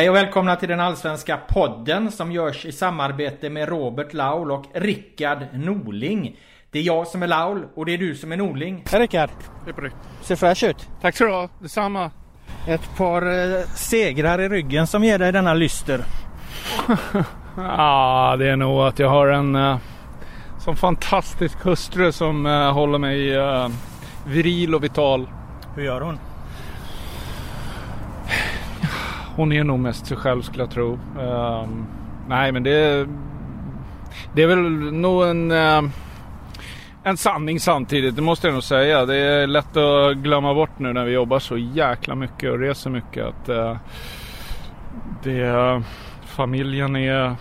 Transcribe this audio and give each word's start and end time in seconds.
Hej 0.00 0.10
och 0.10 0.16
välkomna 0.16 0.56
till 0.56 0.68
den 0.68 0.80
allsvenska 0.80 1.36
podden 1.48 2.10
som 2.10 2.32
görs 2.32 2.66
i 2.66 2.72
samarbete 2.72 3.50
med 3.50 3.68
Robert 3.68 4.12
Laul 4.14 4.50
och 4.50 4.64
Rickard 4.74 5.38
Norling. 5.52 6.36
Det 6.70 6.78
är 6.78 6.82
jag 6.82 7.06
som 7.06 7.22
är 7.22 7.26
Laul 7.26 7.64
och 7.74 7.86
det 7.86 7.94
är 7.94 7.98
du 7.98 8.14
som 8.14 8.32
är 8.32 8.36
Norling. 8.36 8.84
Hej 8.90 9.00
Rickard! 9.00 9.30
Hej 9.64 9.74
på 9.74 9.80
dig. 9.80 9.90
Ser 10.22 10.36
fräsch 10.36 10.64
ut. 10.64 10.88
Tack 11.00 11.16
så 11.16 11.24
du 11.24 11.30
ha, 11.30 11.48
detsamma. 11.58 12.10
Ett 12.68 12.96
par 12.96 13.22
eh, 13.22 13.64
segrar 13.66 14.40
i 14.40 14.48
ryggen 14.48 14.86
som 14.86 15.04
ger 15.04 15.18
dig 15.18 15.32
denna 15.32 15.54
lyster. 15.54 16.04
Ja, 17.56 18.36
det 18.38 18.48
är 18.48 18.56
nog 18.56 18.80
att 18.80 18.98
jag 18.98 19.08
har 19.08 19.28
en 19.28 19.56
uh, 19.56 19.76
sån 20.58 20.76
fantastisk 20.76 21.64
hustru 21.64 22.12
som 22.12 22.46
uh, 22.46 22.72
håller 22.72 22.98
mig 22.98 23.38
uh, 23.38 23.68
viril 24.26 24.74
och 24.74 24.84
vital. 24.84 25.28
Hur 25.76 25.82
gör 25.82 26.00
hon? 26.00 26.18
Hon 29.36 29.52
är 29.52 29.64
nog 29.64 29.78
mest 29.78 30.06
sig 30.06 30.16
själv 30.16 30.42
skulle 30.42 30.62
jag 30.62 30.70
tro. 30.70 30.98
Um, 31.20 31.86
nej, 32.28 32.52
men 32.52 32.62
det, 32.62 33.08
det 34.34 34.42
är 34.42 34.46
väl 34.46 34.92
nog 34.92 35.24
en, 35.24 35.50
uh, 35.50 35.90
en 37.02 37.16
sanning 37.16 37.60
samtidigt. 37.60 38.16
Det 38.16 38.22
måste 38.22 38.46
jag 38.46 38.54
nog 38.54 38.62
säga. 38.62 39.06
Det 39.06 39.16
är 39.16 39.46
lätt 39.46 39.76
att 39.76 40.16
glömma 40.16 40.54
bort 40.54 40.78
nu 40.78 40.92
när 40.92 41.04
vi 41.04 41.12
jobbar 41.12 41.38
så 41.38 41.56
jäkla 41.56 42.14
mycket 42.14 42.50
och 42.52 42.58
reser 42.58 42.90
mycket. 42.90 43.26
Att 43.26 43.48
uh, 43.48 43.76
det, 45.22 45.82
familjen 46.24 46.96
är 46.96 47.36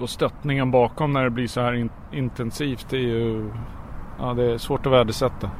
och 0.00 0.10
stöttningen 0.10 0.70
bakom 0.70 1.12
när 1.12 1.24
det 1.24 1.30
blir 1.30 1.46
så 1.46 1.60
här 1.60 1.72
in, 1.72 1.90
intensivt. 2.12 2.86
Det 2.90 2.96
är 2.96 3.00
ju 3.00 3.50
ja, 4.18 4.34
det 4.34 4.52
är 4.52 4.58
svårt 4.58 4.86
att 4.86 4.92
värdesätta. 4.92 5.50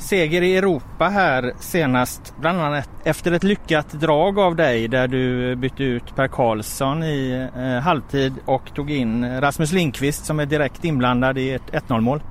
Seger 0.00 0.42
i 0.42 0.56
Europa 0.56 1.04
här 1.04 1.52
senast, 1.58 2.34
bland 2.40 2.60
annat 2.60 2.90
efter 3.04 3.32
ett 3.32 3.44
lyckat 3.44 3.92
drag 3.92 4.38
av 4.38 4.56
dig 4.56 4.88
där 4.88 5.08
du 5.08 5.56
bytte 5.56 5.84
ut 5.84 6.16
Per 6.16 6.28
Karlsson 6.28 7.02
i 7.02 7.48
eh, 7.56 7.82
halvtid 7.82 8.34
och 8.46 8.74
tog 8.74 8.90
in 8.90 9.40
Rasmus 9.40 9.72
Linkvist 9.72 10.24
som 10.24 10.40
är 10.40 10.46
direkt 10.46 10.84
inblandad 10.84 11.38
i 11.38 11.50
ett 11.50 11.72
1-0 11.72 12.00
mål. 12.00 12.22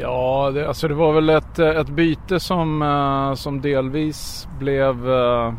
Ja, 0.00 0.50
det, 0.54 0.68
alltså 0.68 0.88
det 0.88 0.94
var 0.94 1.12
väl 1.12 1.30
ett, 1.30 1.58
eh, 1.58 1.68
ett 1.68 1.88
byte 1.88 2.40
som, 2.40 2.82
eh, 2.82 3.34
som 3.34 3.60
delvis 3.60 4.48
blev 4.58 5.10
eh, 5.10 5.52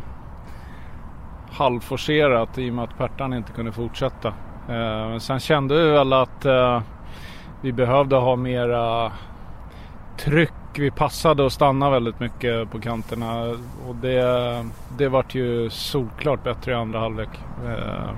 halvforcerat 1.50 2.58
i 2.58 2.70
och 2.70 2.74
med 2.74 2.84
att 2.84 2.98
Pertan 2.98 3.34
inte 3.34 3.52
kunde 3.52 3.72
fortsätta. 3.72 4.28
Eh, 4.68 5.18
sen 5.18 5.40
kände 5.40 5.74
vi 5.82 5.90
väl 5.90 6.12
att 6.12 6.44
eh, 6.44 6.82
vi 7.60 7.72
behövde 7.72 8.16
ha 8.16 8.36
mera 8.36 9.12
tryck. 10.18 10.52
Vi 10.78 10.90
passade 10.90 11.42
och 11.42 11.52
stannade 11.52 11.92
väldigt 11.92 12.20
mycket 12.20 12.70
på 12.70 12.80
kanterna 12.80 13.40
och 13.88 13.94
det, 14.02 14.66
det 14.98 15.08
vart 15.08 15.34
ju 15.34 15.70
solklart 15.70 16.44
bättre 16.44 16.72
i 16.72 16.74
andra 16.74 16.98
halvlek. 16.98 17.28
Eh, 17.66 18.10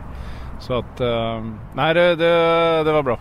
så 0.60 0.78
att, 0.78 1.00
eh, 1.00 1.44
nej 1.74 1.94
det, 1.94 2.16
det, 2.16 2.84
det 2.84 2.92
var 2.92 3.02
bra. 3.02 3.18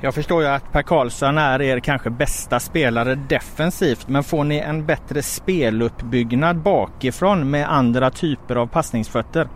Jag 0.00 0.14
förstår 0.14 0.42
ju 0.42 0.48
att 0.48 0.72
Per 0.72 0.82
Karlsson 0.82 1.38
är 1.38 1.62
er 1.62 1.80
kanske 1.80 2.10
bästa 2.10 2.60
spelare 2.60 3.14
defensivt 3.14 4.08
men 4.08 4.24
får 4.24 4.44
ni 4.44 4.58
en 4.58 4.86
bättre 4.86 5.22
speluppbyggnad 5.22 6.56
bakifrån 6.56 7.50
med 7.50 7.72
andra 7.72 8.10
typer 8.10 8.56
av 8.56 8.66
passningsfötter? 8.66 9.48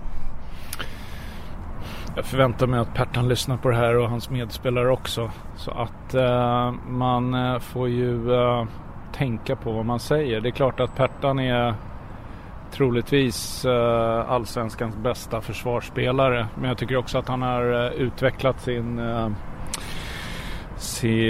Jag 2.21 2.27
förväntar 2.27 2.67
mig 2.67 2.81
att 2.81 2.95
Pertan 2.95 3.29
lyssnar 3.29 3.57
på 3.57 3.69
det 3.69 3.77
här 3.77 3.97
och 3.97 4.09
hans 4.09 4.31
medspelare 4.31 4.91
också. 4.91 5.31
Så 5.57 5.71
att 5.71 6.15
eh, 6.15 6.73
man 6.89 7.35
eh, 7.35 7.59
får 7.59 7.89
ju 7.89 8.35
eh, 8.35 8.65
tänka 9.13 9.57
på 9.57 9.73
vad 9.73 9.85
man 9.85 10.01
säger. 10.01 10.41
Det 10.41 10.49
är 10.49 10.53
klart 10.53 10.81
att 10.81 10.97
Pertan 10.97 11.39
är 11.39 11.75
troligtvis 12.73 13.65
eh, 13.65 14.31
allsvenskans 14.31 14.97
bästa 14.97 15.41
försvarsspelare. 15.41 16.47
Men 16.55 16.69
jag 16.69 16.79
tycker 16.79 16.97
också 16.97 17.19
att 17.19 17.29
han 17.29 17.43
har 17.43 17.87
eh, 17.87 17.93
utvecklat 17.93 18.61
sin 18.61 19.01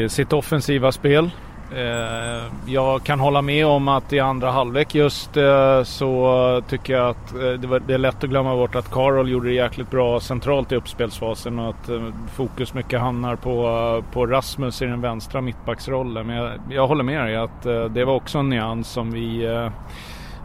sitt 0.09 0.33
offensiva 0.33 0.93
spel. 0.93 1.31
Eh, 1.77 2.53
jag 2.67 3.03
kan 3.03 3.21
hålla 3.21 3.43
med 3.43 3.67
om 3.67 3.89
att 3.89 4.13
i 4.13 4.21
andra 4.21 4.51
halvlek 4.51 4.95
just 4.95 5.37
eh, 5.37 5.83
så 5.83 6.63
tycker 6.69 6.93
jag 6.93 7.09
att 7.09 7.35
eh, 7.35 7.81
det 7.87 7.95
är 7.95 7.99
lätt 7.99 8.25
att 8.25 8.31
glömma 8.31 8.57
bort 8.57 8.75
att 8.75 8.91
Karol 8.91 9.31
gjorde 9.31 9.49
det 9.49 9.55
jäkligt 9.55 9.91
bra 9.91 10.21
centralt 10.21 10.73
i 10.73 10.77
uppspelsfasen 10.77 11.59
och 11.59 11.69
att 11.69 11.91
fokus 12.35 12.75
mycket 12.75 13.01
hamnar 13.01 13.37
på, 13.37 14.05
på 14.13 14.27
Rasmus 14.27 14.83
i 14.83 14.87
den 14.87 15.01
vänstra 15.01 15.41
mittbacksrollen. 15.41 16.27
Men 16.27 16.37
jag, 16.37 16.53
jag 16.71 16.89
håller 16.89 17.05
med 17.05 17.25
dig 17.25 17.37
att 17.37 17.63
det 17.95 18.05
var 18.05 18.15
också 18.15 18.39
en 18.39 18.49
nyans 18.49 18.89
som 18.89 19.11
vi 19.11 19.49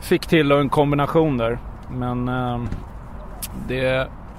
fick 0.02 0.26
till 0.28 0.52
och 0.52 0.60
en 0.60 0.70
kombination 0.70 1.38
där. 1.38 1.60
Men 1.92 2.26
det 3.68 3.86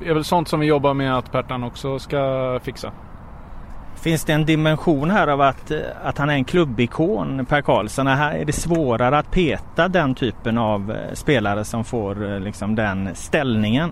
är 0.05 0.15
väl 0.15 0.25
sånt 0.25 0.49
som 0.49 0.61
vi 0.61 0.67
jobbar 0.67 0.95
med 0.95 1.19
att 1.19 1.33
Pertan 1.33 1.65
också 1.65 1.99
ska 1.99 2.61
fixa. 2.63 2.93
Finns 4.07 4.25
det 4.25 4.33
en 4.33 4.45
dimension 4.45 5.11
här 5.11 5.29
av 5.29 5.41
att, 5.41 5.71
eh, 5.71 5.79
att 6.05 6.19
han 6.19 6.31
är 6.31 6.35
en 6.35 6.45
klubbikon 6.45 7.47
Per 7.47 7.63
Karlsson? 7.63 8.07
Är 8.07 8.45
det 8.45 8.53
svårare 8.53 9.19
att 9.19 9.31
peta 9.31 9.89
den 9.89 10.15
typen 10.15 10.59
av 10.59 10.91
eh, 10.91 11.13
spelare 11.15 11.65
som 11.65 11.85
får 11.85 12.33
eh, 12.33 12.41
liksom 12.41 12.75
den 12.75 13.15
ställningen? 13.15 13.91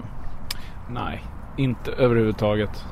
Nej, 0.91 1.23
inte 1.57 1.93
överhuvudtaget. 1.93 2.87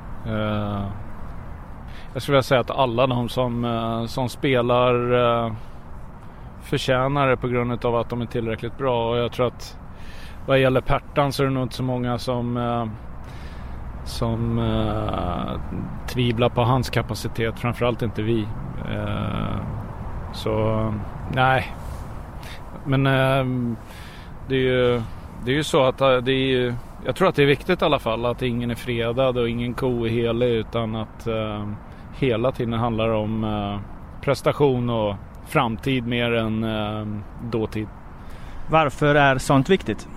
Jag 2.12 2.22
skulle 2.22 2.34
vilja 2.34 2.42
säga 2.42 2.60
att 2.60 2.70
alla 2.70 3.06
de 3.06 3.28
som, 3.28 4.06
som 4.08 4.28
spelar 4.28 4.92
förtjänar 6.62 7.28
det 7.28 7.36
på 7.36 7.48
grund 7.48 7.84
av 7.84 7.96
att 7.96 8.08
de 8.08 8.20
är 8.20 8.26
tillräckligt 8.26 8.78
bra. 8.78 9.10
Och 9.10 9.16
jag 9.16 9.32
tror 9.32 9.46
att 9.46 9.78
vad 10.46 10.60
gäller 10.60 10.80
Pertan 10.80 11.32
så 11.32 11.42
är 11.42 11.46
det 11.46 11.52
nog 11.52 11.62
inte 11.62 11.74
så 11.74 11.82
många 11.82 12.18
som 12.18 12.56
som 14.04 14.58
eh, 14.58 15.60
tvivlar 16.08 16.48
på 16.48 16.62
hans 16.62 16.90
kapacitet. 16.90 17.58
Framförallt 17.58 18.02
inte 18.02 18.22
vi. 18.22 18.46
Eh, 18.90 19.56
så 20.32 20.94
nej. 21.34 21.74
Men 22.84 23.06
eh, 23.06 23.74
det 24.48 24.54
är 24.54 24.60
ju 24.60 25.02
det 25.44 25.50
är 25.50 25.54
ju 25.54 25.64
så 25.64 25.84
att 25.84 26.00
eh, 26.00 26.16
det 26.16 26.32
är 26.32 26.74
jag 27.04 27.16
tror 27.16 27.28
att 27.28 27.34
det 27.34 27.42
är 27.42 27.46
viktigt 27.46 27.82
i 27.82 27.84
alla 27.84 27.98
fall 27.98 28.26
att 28.26 28.42
ingen 28.42 28.70
är 28.70 28.74
fredad 28.74 29.38
och 29.38 29.48
ingen 29.48 29.74
ko 29.74 30.04
är 30.04 30.10
helig 30.10 30.48
utan 30.48 30.96
att 30.96 31.26
eh, 31.26 31.68
hela 32.18 32.52
tiden 32.52 32.72
handlar 32.72 33.08
om 33.08 33.44
eh, 33.44 33.80
prestation 34.20 34.90
och 34.90 35.14
framtid 35.46 36.06
mer 36.06 36.32
än 36.32 37.22
dåtid. 37.50 37.86
Varför 38.70 39.14
är 39.14 39.38
sånt 39.38 39.68
viktigt? 39.70 40.08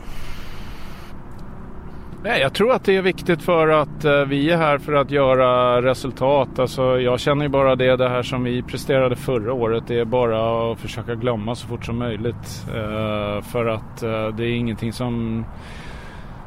Nej, 2.26 2.42
jag 2.42 2.54
tror 2.54 2.74
att 2.74 2.84
det 2.84 2.96
är 2.96 3.02
viktigt 3.02 3.42
för 3.42 3.68
att 3.68 4.06
eh, 4.06 4.26
vi 4.26 4.52
är 4.52 4.58
här 4.58 4.78
för 4.78 4.94
att 4.94 5.12
göra 5.12 5.82
resultat. 5.82 6.60
Alltså, 6.60 7.00
jag 7.00 7.20
känner 7.20 7.46
ju 7.46 7.50
bara 7.50 7.76
det, 7.76 7.96
det 7.96 8.10
här 8.10 8.24
som 8.24 8.44
vi 8.44 8.62
presterade 8.62 9.16
förra 9.16 9.54
året. 9.54 9.84
Det 9.88 10.00
är 10.00 10.06
bara 10.06 10.72
att 10.72 10.80
försöka 10.80 11.16
glömma 11.16 11.56
så 11.56 11.68
fort 11.68 11.86
som 11.86 11.98
möjligt. 11.98 12.66
Eh, 12.68 13.42
för 13.42 13.66
att 13.66 14.04
eh, 14.04 14.28
det 14.28 14.44
är 14.44 14.56
ingenting 14.56 14.94
som, 14.94 15.46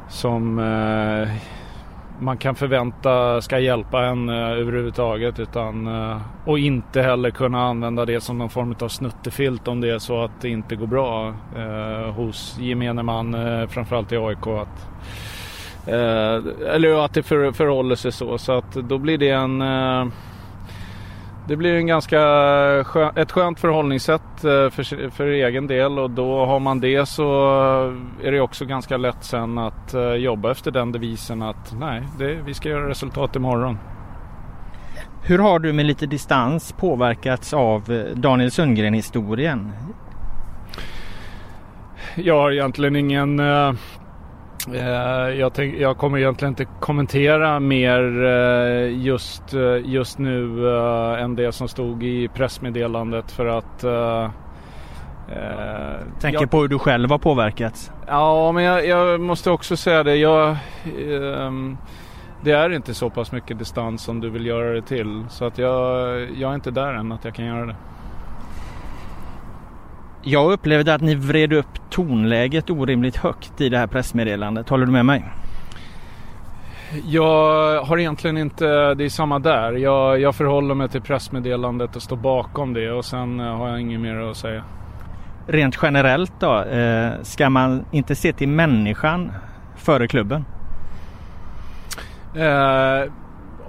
som 0.09 0.59
eh, 0.59 1.29
man 2.19 2.37
kan 2.37 2.55
förvänta 2.55 3.41
ska 3.41 3.59
hjälpa 3.59 4.05
en 4.05 4.29
eh, 4.29 4.35
överhuvudtaget. 4.35 5.39
Utan, 5.39 5.87
eh, 5.87 6.21
och 6.45 6.59
inte 6.59 7.01
heller 7.01 7.29
kunna 7.29 7.63
använda 7.63 8.05
det 8.05 8.21
som 8.21 8.37
någon 8.37 8.49
form 8.49 8.75
av 8.81 8.87
snuttefilt 8.87 9.67
om 9.67 9.81
det 9.81 9.89
är 9.89 9.99
så 9.99 10.23
att 10.23 10.41
det 10.41 10.49
inte 10.49 10.75
går 10.75 10.87
bra 10.87 11.33
hos 12.15 12.57
gemene 12.59 13.03
man, 13.03 13.35
framförallt 13.69 14.11
i 14.11 14.17
AIK. 14.17 14.47
Att, 14.47 14.89
eller 15.87 17.05
att 17.05 17.13
det 17.13 17.23
för, 17.23 17.51
förhåller 17.51 17.95
sig 17.95 18.11
så. 18.11 18.37
Så 18.37 18.51
att 18.51 18.71
då 18.73 18.97
blir 18.97 19.17
det 19.17 19.29
en... 19.29 19.61
Eh, 19.61 20.05
det 21.49 21.55
blir 21.55 21.75
en 21.75 21.87
ganska 21.87 22.17
skön, 22.83 23.11
ett 23.15 23.31
skönt 23.31 23.59
förhållningssätt 23.59 24.43
eh, 24.43 24.69
för, 24.69 25.09
för 25.09 25.27
egen 25.27 25.67
del 25.67 25.99
och 25.99 26.09
då 26.09 26.45
har 26.45 26.59
man 26.59 26.79
det 26.79 27.05
så 27.05 27.23
är 28.23 28.31
det 28.31 28.41
också 28.41 28.65
ganska 28.65 28.97
lätt 28.97 29.23
sen 29.23 29.57
att 29.57 29.93
eh, 29.93 30.13
jobba 30.13 30.51
efter 30.51 30.71
den 30.71 30.91
devisen 30.91 31.41
att 31.41 31.75
nej, 31.79 32.03
det, 32.19 32.33
vi 32.45 32.53
ska 32.53 32.69
göra 32.69 32.89
resultat 32.89 33.35
imorgon. 33.35 33.77
Hur 35.23 35.39
har 35.39 35.59
du 35.59 35.73
med 35.73 35.85
lite 35.85 36.05
distans 36.05 36.71
påverkats 36.71 37.53
av 37.53 37.91
eh, 37.91 38.15
Daniel 38.15 38.51
Sundgren-historien? 38.51 39.71
Jag 42.15 42.41
har 42.41 42.51
egentligen 42.51 42.95
ingen 42.95 43.39
eh, 43.39 43.45
Eh, 43.45 43.73
jag, 45.37 45.53
tänk, 45.53 45.75
jag, 45.75 45.97
kommer 45.97 46.17
egentligen 46.17 46.51
inte 46.51 46.65
kommentera 46.79 47.59
mer 47.59 48.25
eh, 48.25 49.03
just, 49.03 49.53
eh, 49.53 49.77
just 49.85 50.17
nu 50.17 50.69
än 51.19 51.35
det 51.35 51.51
som 51.51 51.67
stod 51.67 52.03
i 52.03 52.27
pressmeddelandet 52.27 53.31
för 53.31 53.45
att 53.45 53.85
Tänker 56.19 56.39
jag, 56.41 56.51
på 56.51 56.61
hur 56.61 56.67
du 56.67 56.79
själv 56.79 57.11
har 57.11 57.17
påverkats? 57.17 57.91
Ja, 58.07 58.51
men 58.51 58.63
jag, 58.63 58.87
jag 58.87 59.19
måste 59.19 59.51
också 59.51 59.77
säga 59.77 60.03
det. 60.03 60.15
Jag, 60.15 60.57
ehm, 61.11 61.77
det 62.41 62.51
är 62.51 62.69
inte 62.69 62.93
så 62.93 63.09
pass 63.09 63.31
mycket 63.31 63.59
distans 63.59 64.03
som 64.03 64.19
du 64.19 64.29
vill 64.29 64.45
göra 64.45 64.73
det 64.73 64.81
till. 64.81 65.25
Så 65.29 65.45
att 65.45 65.57
jag, 65.57 66.19
jag 66.37 66.51
är 66.51 66.55
inte 66.55 66.71
där 66.71 66.93
än 66.93 67.11
att 67.11 67.25
jag 67.25 67.35
kan 67.35 67.45
göra 67.45 67.65
det. 67.65 67.75
Jag 70.23 70.51
upplevde 70.51 70.93
att 70.93 71.01
ni 71.01 71.15
vred 71.15 71.53
upp 71.53 71.89
tonläget 71.89 72.69
orimligt 72.69 73.15
högt 73.15 73.61
i 73.61 73.69
det 73.69 73.77
här 73.77 73.87
pressmeddelandet. 73.87 74.69
Håller 74.69 74.85
du 74.85 74.91
med 74.91 75.05
mig? 75.05 75.25
Jag 77.05 77.83
har 77.83 77.97
egentligen 77.97 78.37
inte, 78.37 78.93
det 78.93 79.05
är 79.05 79.09
samma 79.09 79.39
där. 79.39 79.71
Jag, 79.71 80.19
jag 80.19 80.35
förhåller 80.35 80.75
mig 80.75 80.89
till 80.89 81.01
pressmeddelandet 81.01 81.95
och 81.95 82.01
står 82.01 82.17
bakom 82.17 82.73
det 82.73 82.91
och 82.91 83.05
sen 83.05 83.39
eh, 83.39 83.57
har 83.57 83.69
jag 83.69 83.81
inget 83.81 83.99
mer 83.99 84.15
att 84.15 84.37
säga. 84.37 84.63
Rent 85.47 85.79
generellt 85.81 86.33
då, 86.39 86.63
eh, 86.63 87.11
ska 87.21 87.49
man 87.49 87.85
inte 87.91 88.15
se 88.15 88.33
till 88.33 88.49
människan 88.49 89.31
före 89.75 90.07
klubben? 90.07 90.45
Eh, 92.35 93.11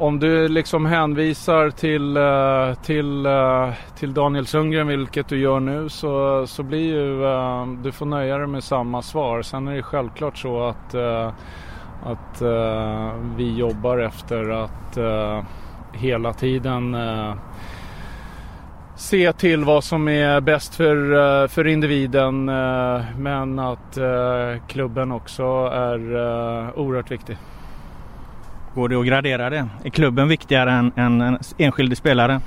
om 0.01 0.19
du 0.19 0.49
liksom 0.49 0.87
hänvisar 0.87 1.71
till, 1.71 2.17
eh, 2.17 2.83
till, 2.83 3.27
eh, 3.27 3.73
till 3.99 4.15
Daniel 4.15 4.47
Sundgren, 4.47 4.87
vilket 4.87 5.29
du 5.29 5.39
gör 5.39 5.61
nu, 5.61 5.89
så, 5.89 6.47
så 6.47 6.63
blir 6.63 6.95
ju, 6.95 7.25
eh, 7.25 7.67
du 7.83 7.93
får 7.93 8.07
nöja 8.07 8.39
dig 8.39 8.47
med 8.47 8.65
samma 8.65 9.03
svar. 9.03 9.43
Sen 9.43 9.69
är 9.69 9.77
det 9.77 9.83
självklart 9.83 10.39
så 10.39 10.63
att, 10.63 10.95
att 12.05 12.43
vi 13.37 13.57
jobbar 13.57 13.99
efter 13.99 14.51
att 14.51 14.99
hela 15.93 16.33
tiden 16.33 16.97
se 18.97 19.33
till 19.33 19.65
vad 19.65 19.85
som 19.85 20.09
är 20.09 20.41
bäst 20.41 20.75
för, 20.75 21.49
för 21.49 21.67
individen 21.67 22.45
men 23.17 23.59
att 23.59 23.99
klubben 24.69 25.13
också 25.13 25.45
är 25.73 26.01
oerhört 26.79 27.11
viktig. 27.11 27.37
Går 28.75 28.89
det 28.89 28.97
att 28.97 29.07
gradera 29.07 29.51
det? 29.51 29.69
Är 29.85 29.91
klubben 29.91 30.29
viktigare 30.29 30.73
än, 30.73 30.93
än 30.97 31.21
en 31.21 31.39
enskild 31.59 31.99
spelare? 31.99 32.41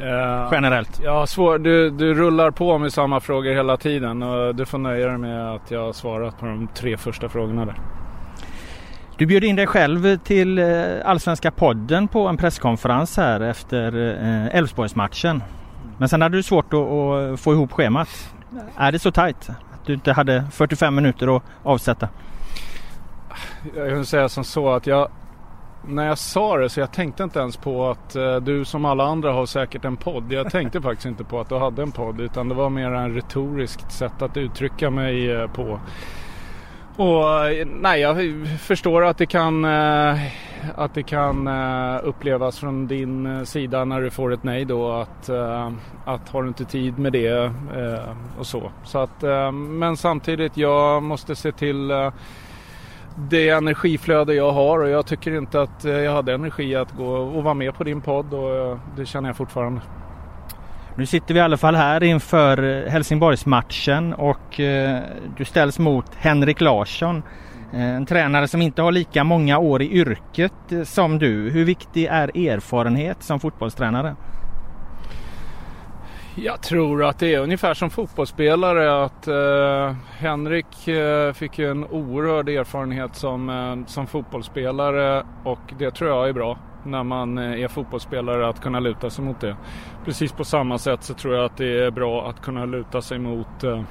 Uh, 0.00 0.48
Generellt? 0.52 1.00
Ja, 1.04 1.26
svår, 1.26 1.58
du, 1.58 1.90
du 1.90 2.14
rullar 2.14 2.50
på 2.50 2.78
med 2.78 2.92
samma 2.92 3.20
frågor 3.20 3.52
hela 3.52 3.76
tiden 3.76 4.22
och 4.22 4.54
du 4.54 4.66
får 4.66 4.78
nöja 4.78 5.06
dig 5.06 5.18
med 5.18 5.54
att 5.54 5.70
jag 5.70 5.80
har 5.80 5.92
svarat 5.92 6.40
på 6.40 6.46
de 6.46 6.68
tre 6.74 6.96
första 6.96 7.28
frågorna 7.28 7.64
där. 7.64 7.74
Du 9.16 9.26
bjöd 9.26 9.44
in 9.44 9.56
dig 9.56 9.66
själv 9.66 10.16
till 10.16 10.58
eh, 10.58 10.66
Allsvenska 11.04 11.50
podden 11.50 12.08
på 12.08 12.28
en 12.28 12.36
presskonferens 12.36 13.16
här 13.16 13.40
efter 13.40 14.16
eh, 14.22 14.56
Elfsborgsmatchen. 14.56 15.42
Men 15.98 16.08
sen 16.08 16.22
hade 16.22 16.36
du 16.36 16.42
svårt 16.42 16.64
att, 16.64 17.40
få 17.40 17.52
ihop 17.52 17.72
schemat. 17.72 18.08
Är 18.76 18.92
det 18.92 18.98
så 18.98 19.10
tajt 19.10 19.50
att 19.50 19.86
du 19.86 19.94
inte 19.94 20.12
hade 20.12 20.44
45 20.52 20.94
minuter 20.94 21.36
att 21.36 21.42
avsätta? 21.62 22.08
Jag 23.76 23.84
vill 23.84 24.06
säga 24.06 24.28
som 24.28 24.44
så 24.44 24.70
att 24.72 24.86
jag 24.86 25.08
när 25.86 26.06
jag 26.06 26.18
sa 26.18 26.56
det 26.56 26.68
så 26.68 26.80
jag 26.80 26.92
tänkte 26.92 27.22
inte 27.22 27.38
ens 27.38 27.56
på 27.56 27.90
att 27.90 28.16
uh, 28.16 28.36
du 28.36 28.64
som 28.64 28.84
alla 28.84 29.04
andra 29.04 29.32
har 29.32 29.46
säkert 29.46 29.84
en 29.84 29.96
podd. 29.96 30.32
Jag 30.32 30.50
tänkte 30.50 30.80
faktiskt 30.82 31.06
inte 31.06 31.24
på 31.24 31.40
att 31.40 31.48
du 31.48 31.58
hade 31.58 31.82
en 31.82 31.92
podd 31.92 32.20
utan 32.20 32.48
det 32.48 32.54
var 32.54 32.70
mer 32.70 32.90
en 32.90 33.14
retoriskt 33.14 33.92
sätt 33.92 34.22
att 34.22 34.36
uttrycka 34.36 34.90
mig 34.90 35.36
uh, 35.36 35.50
på. 35.50 35.80
Och 36.96 37.24
uh, 37.24 37.66
nej, 37.80 38.00
jag 38.00 38.46
förstår 38.58 39.04
att 39.04 39.18
det 39.18 39.26
kan, 39.26 39.64
att 40.74 40.94
det 40.94 41.02
kan 41.02 41.48
upplevas 42.02 42.58
från 42.58 42.86
din 42.86 43.46
sida 43.46 43.84
när 43.84 44.00
du 44.00 44.10
får 44.10 44.32
ett 44.32 44.42
nej 44.42 44.64
då 44.64 44.92
att, 44.92 45.30
att 46.04 46.28
har 46.28 46.42
du 46.42 46.48
inte 46.48 46.64
tid 46.64 46.98
med 46.98 47.12
det 47.12 47.52
och 48.38 48.46
så. 48.46 48.70
så 48.84 48.98
att, 48.98 49.22
men 49.54 49.96
samtidigt, 49.96 50.56
jag 50.56 51.02
måste 51.02 51.36
se 51.36 51.52
till 51.52 51.92
det 53.28 53.48
energiflöde 53.48 54.34
jag 54.34 54.52
har 54.52 54.78
och 54.78 54.88
jag 54.88 55.06
tycker 55.06 55.36
inte 55.36 55.62
att 55.62 55.84
eh, 55.84 55.92
jag 55.92 56.12
hade 56.12 56.34
energi 56.34 56.76
att 56.76 56.92
gå 56.92 57.06
och 57.06 57.44
vara 57.44 57.54
med 57.54 57.74
på 57.74 57.84
din 57.84 58.00
podd 58.00 58.34
och 58.34 58.56
eh, 58.56 58.78
det 58.96 59.06
känner 59.06 59.28
jag 59.28 59.36
fortfarande. 59.36 59.80
Nu 60.96 61.06
sitter 61.06 61.34
vi 61.34 61.40
i 61.40 61.42
alla 61.42 61.56
fall 61.56 61.74
här 61.74 62.02
inför 62.02 62.62
eh, 62.62 62.90
Helsingborgsmatchen 62.90 64.14
och 64.14 64.60
du 65.36 65.44
ställs 65.44 65.78
mot 65.78 66.14
Henrik 66.14 66.60
Larsson. 66.60 67.22
En 67.72 68.06
tränare 68.06 68.48
som 68.48 68.62
inte 68.62 68.82
har 68.82 68.92
lika 68.92 69.24
många 69.24 69.58
år 69.58 69.82
i 69.82 69.92
yrket 69.92 70.52
som 70.84 71.18
du. 71.18 71.50
Hur 71.50 71.64
viktig 71.64 72.04
är 72.04 72.48
erfarenhet 72.48 73.22
som 73.22 73.40
fotbollstränare? 73.40 74.16
Jag 76.42 76.62
tror 76.62 77.04
att 77.04 77.18
det 77.18 77.34
är 77.34 77.40
ungefär 77.40 77.74
som 77.74 77.90
fotbollsspelare 77.90 79.04
att 79.04 79.28
eh, 79.28 79.96
Henrik 80.18 80.88
eh, 80.88 81.32
fick 81.32 81.58
en 81.58 81.84
oerhörd 81.84 82.48
erfarenhet 82.48 83.14
som, 83.14 83.48
eh, 83.48 83.86
som 83.86 84.06
fotbollsspelare 84.06 85.24
och 85.44 85.58
det 85.78 85.90
tror 85.90 86.10
jag 86.10 86.28
är 86.28 86.32
bra 86.32 86.58
när 86.84 87.04
man 87.04 87.38
eh, 87.38 87.62
är 87.62 87.68
fotbollsspelare 87.68 88.48
att 88.48 88.60
kunna 88.60 88.80
luta 88.80 89.10
sig 89.10 89.24
mot 89.24 89.40
det. 89.40 89.56
Precis 90.04 90.32
på 90.32 90.44
samma 90.44 90.78
sätt 90.78 91.02
så 91.02 91.14
tror 91.14 91.34
jag 91.34 91.44
att 91.44 91.56
det 91.56 91.84
är 91.84 91.90
bra 91.90 92.28
att 92.28 92.42
kunna 92.42 92.64
luta 92.64 93.02
sig 93.02 93.18
mot, 93.18 93.64
eh, 93.64 93.82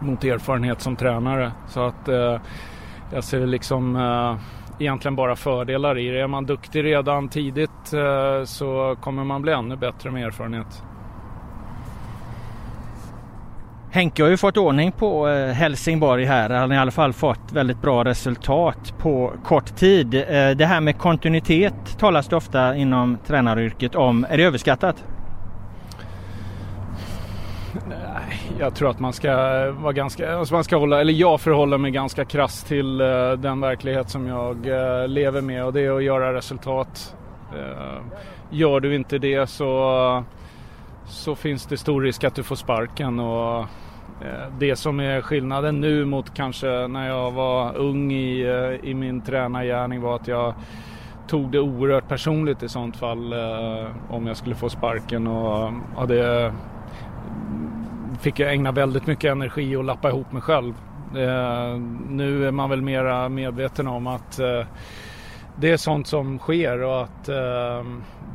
mot 0.00 0.24
erfarenhet 0.24 0.80
som 0.80 0.96
tränare. 0.96 1.52
Så 1.66 1.80
att 1.80 2.08
eh, 2.08 2.40
jag 3.12 3.24
ser 3.24 3.46
liksom 3.46 3.96
eh, 3.96 4.36
egentligen 4.82 5.16
bara 5.16 5.36
fördelar 5.36 5.98
i 5.98 6.08
det. 6.08 6.20
Är 6.20 6.26
man 6.26 6.46
duktig 6.46 6.84
redan 6.84 7.28
tidigt 7.28 7.92
eh, 7.92 8.44
så 8.44 8.96
kommer 9.00 9.24
man 9.24 9.42
bli 9.42 9.52
ännu 9.52 9.76
bättre 9.76 10.10
med 10.10 10.26
erfarenhet. 10.26 10.82
Henke 13.90 14.22
har 14.22 14.30
ju 14.30 14.36
fått 14.36 14.56
ordning 14.56 14.92
på 14.92 15.28
eh, 15.28 15.52
Helsingborg 15.52 16.24
här. 16.24 16.50
Han 16.50 16.70
har 16.70 16.76
i 16.76 16.80
alla 16.80 16.90
fall 16.90 17.12
fått 17.12 17.52
väldigt 17.52 17.82
bra 17.82 18.04
resultat 18.04 18.94
på 18.98 19.32
kort 19.44 19.76
tid. 19.76 20.14
Eh, 20.14 20.50
det 20.50 20.66
här 20.66 20.80
med 20.80 20.98
kontinuitet 20.98 21.98
talas 21.98 22.28
det 22.28 22.36
ofta 22.36 22.76
inom 22.76 23.18
tränaryrket 23.26 23.94
om. 23.94 24.26
Är 24.30 24.36
det 24.36 24.44
överskattat? 24.44 25.04
Jag 28.58 28.74
tror 28.74 28.90
att 28.90 29.00
man 29.00 29.12
ska 29.12 29.32
vara 29.70 29.92
ganska, 29.92 30.36
alltså 30.36 30.54
man 30.54 30.64
ska 30.64 30.76
hålla, 30.76 31.00
eller 31.00 31.12
jag 31.12 31.40
förhåller 31.40 31.78
mig 31.78 31.90
ganska 31.90 32.24
krass 32.24 32.64
till 32.64 33.00
eh, 33.00 33.32
den 33.32 33.60
verklighet 33.60 34.10
som 34.10 34.26
jag 34.26 34.66
lever 35.10 35.40
med 35.40 35.64
och 35.64 35.72
det 35.72 35.80
är 35.80 35.96
att 35.96 36.04
göra 36.04 36.34
resultat. 36.34 37.16
Gör 38.50 38.80
du 38.80 38.94
inte 38.94 39.18
det 39.18 39.46
så 39.46 40.24
så 41.08 41.34
finns 41.34 41.66
det 41.66 41.76
stor 41.76 42.02
risk 42.02 42.24
att 42.24 42.34
du 42.34 42.42
får 42.42 42.56
sparken. 42.56 43.20
Och 43.20 43.60
eh, 44.20 44.52
det 44.58 44.76
som 44.76 45.00
är 45.00 45.20
skillnaden 45.20 45.80
nu 45.80 46.04
mot 46.04 46.34
kanske 46.34 46.86
när 46.88 47.08
jag 47.08 47.30
var 47.30 47.76
ung 47.76 48.12
i, 48.12 48.40
eh, 48.40 48.90
i 48.90 48.94
min 48.94 49.20
tränargärning 49.20 50.00
var 50.00 50.16
att 50.16 50.28
jag 50.28 50.54
tog 51.28 51.50
det 51.52 51.60
oerhört 51.60 52.08
personligt 52.08 52.62
i 52.62 52.68
sånt 52.68 52.96
fall 52.96 53.32
eh, 53.32 53.86
om 54.08 54.26
jag 54.26 54.36
skulle 54.36 54.54
få 54.54 54.68
sparken 54.68 55.26
och 55.26 55.72
hade, 55.96 56.52
fick 58.20 58.38
jag 58.38 58.52
ägna 58.52 58.72
väldigt 58.72 59.06
mycket 59.06 59.32
energi 59.32 59.76
och 59.76 59.84
lappa 59.84 60.08
ihop 60.08 60.32
mig 60.32 60.42
själv. 60.42 60.74
Nu 62.08 62.46
är 62.46 62.50
man 62.50 62.70
väl 62.70 62.82
mera 62.82 63.28
medveten 63.28 63.86
om 63.86 64.06
att 64.06 64.40
det 65.60 65.70
är 65.70 65.76
sånt 65.76 66.06
som 66.06 66.38
sker 66.38 66.82
och 66.82 67.02
att 67.02 67.28
eh, 67.28 67.84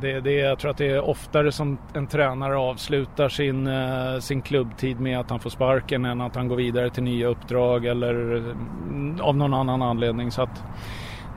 det, 0.00 0.20
det, 0.20 0.32
jag 0.32 0.58
tror 0.58 0.70
att 0.70 0.76
det 0.76 0.90
är 0.90 1.08
oftare 1.08 1.52
som 1.52 1.78
en 1.94 2.06
tränare 2.06 2.56
avslutar 2.56 3.28
sin, 3.28 3.66
eh, 3.66 4.18
sin 4.18 4.42
klubbtid 4.42 5.00
med 5.00 5.20
att 5.20 5.30
han 5.30 5.40
får 5.40 5.50
sparken 5.50 6.04
än 6.04 6.20
att 6.20 6.36
han 6.36 6.48
går 6.48 6.56
vidare 6.56 6.90
till 6.90 7.02
nya 7.02 7.26
uppdrag 7.26 7.86
eller 7.86 8.14
mm, 8.14 9.20
av 9.20 9.36
någon 9.36 9.54
annan 9.54 9.82
anledning. 9.82 10.30
Så 10.30 10.42
att 10.42 10.64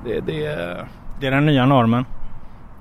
det, 0.05 0.19
det, 0.19 0.43
det 1.19 1.27
är 1.27 1.31
den 1.31 1.45
nya 1.45 1.65
normen? 1.65 2.05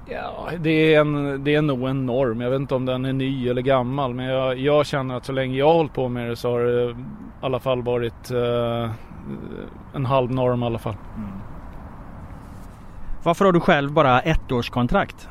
Ja, 0.08 0.48
det 0.58 0.94
är, 0.94 1.00
en, 1.00 1.44
det 1.44 1.54
är 1.54 1.62
nog 1.62 1.88
en 1.88 2.06
norm. 2.06 2.40
Jag 2.40 2.50
vet 2.50 2.60
inte 2.60 2.75
om 2.75 2.86
den 2.86 3.04
är 3.04 3.12
ny 3.12 3.48
eller 3.48 3.62
gammal 3.62 4.14
men 4.14 4.26
jag, 4.26 4.58
jag 4.58 4.86
känner 4.86 5.16
att 5.16 5.25
så 5.25 5.32
länge 5.32 5.58
jag 5.58 5.66
har 5.66 5.75
hållit 5.75 5.94
på 5.94 6.08
med 6.08 6.28
det 6.28 6.36
så 6.36 6.50
har 6.50 6.60
det 6.60 6.90
i 6.90 6.94
alla 7.40 7.58
fall 7.58 7.82
varit 7.82 8.30
eh, 8.30 8.90
en 9.94 10.06
halv 10.06 10.30
norm 10.30 10.62
i 10.62 10.66
alla 10.66 10.78
fall. 10.78 10.96
Mm. 11.16 11.30
Varför 13.26 13.45
har 13.45 13.52
du 13.52 13.61
själv 13.61 13.92
bara 13.92 14.21
ettårskontrakt? 14.21 15.28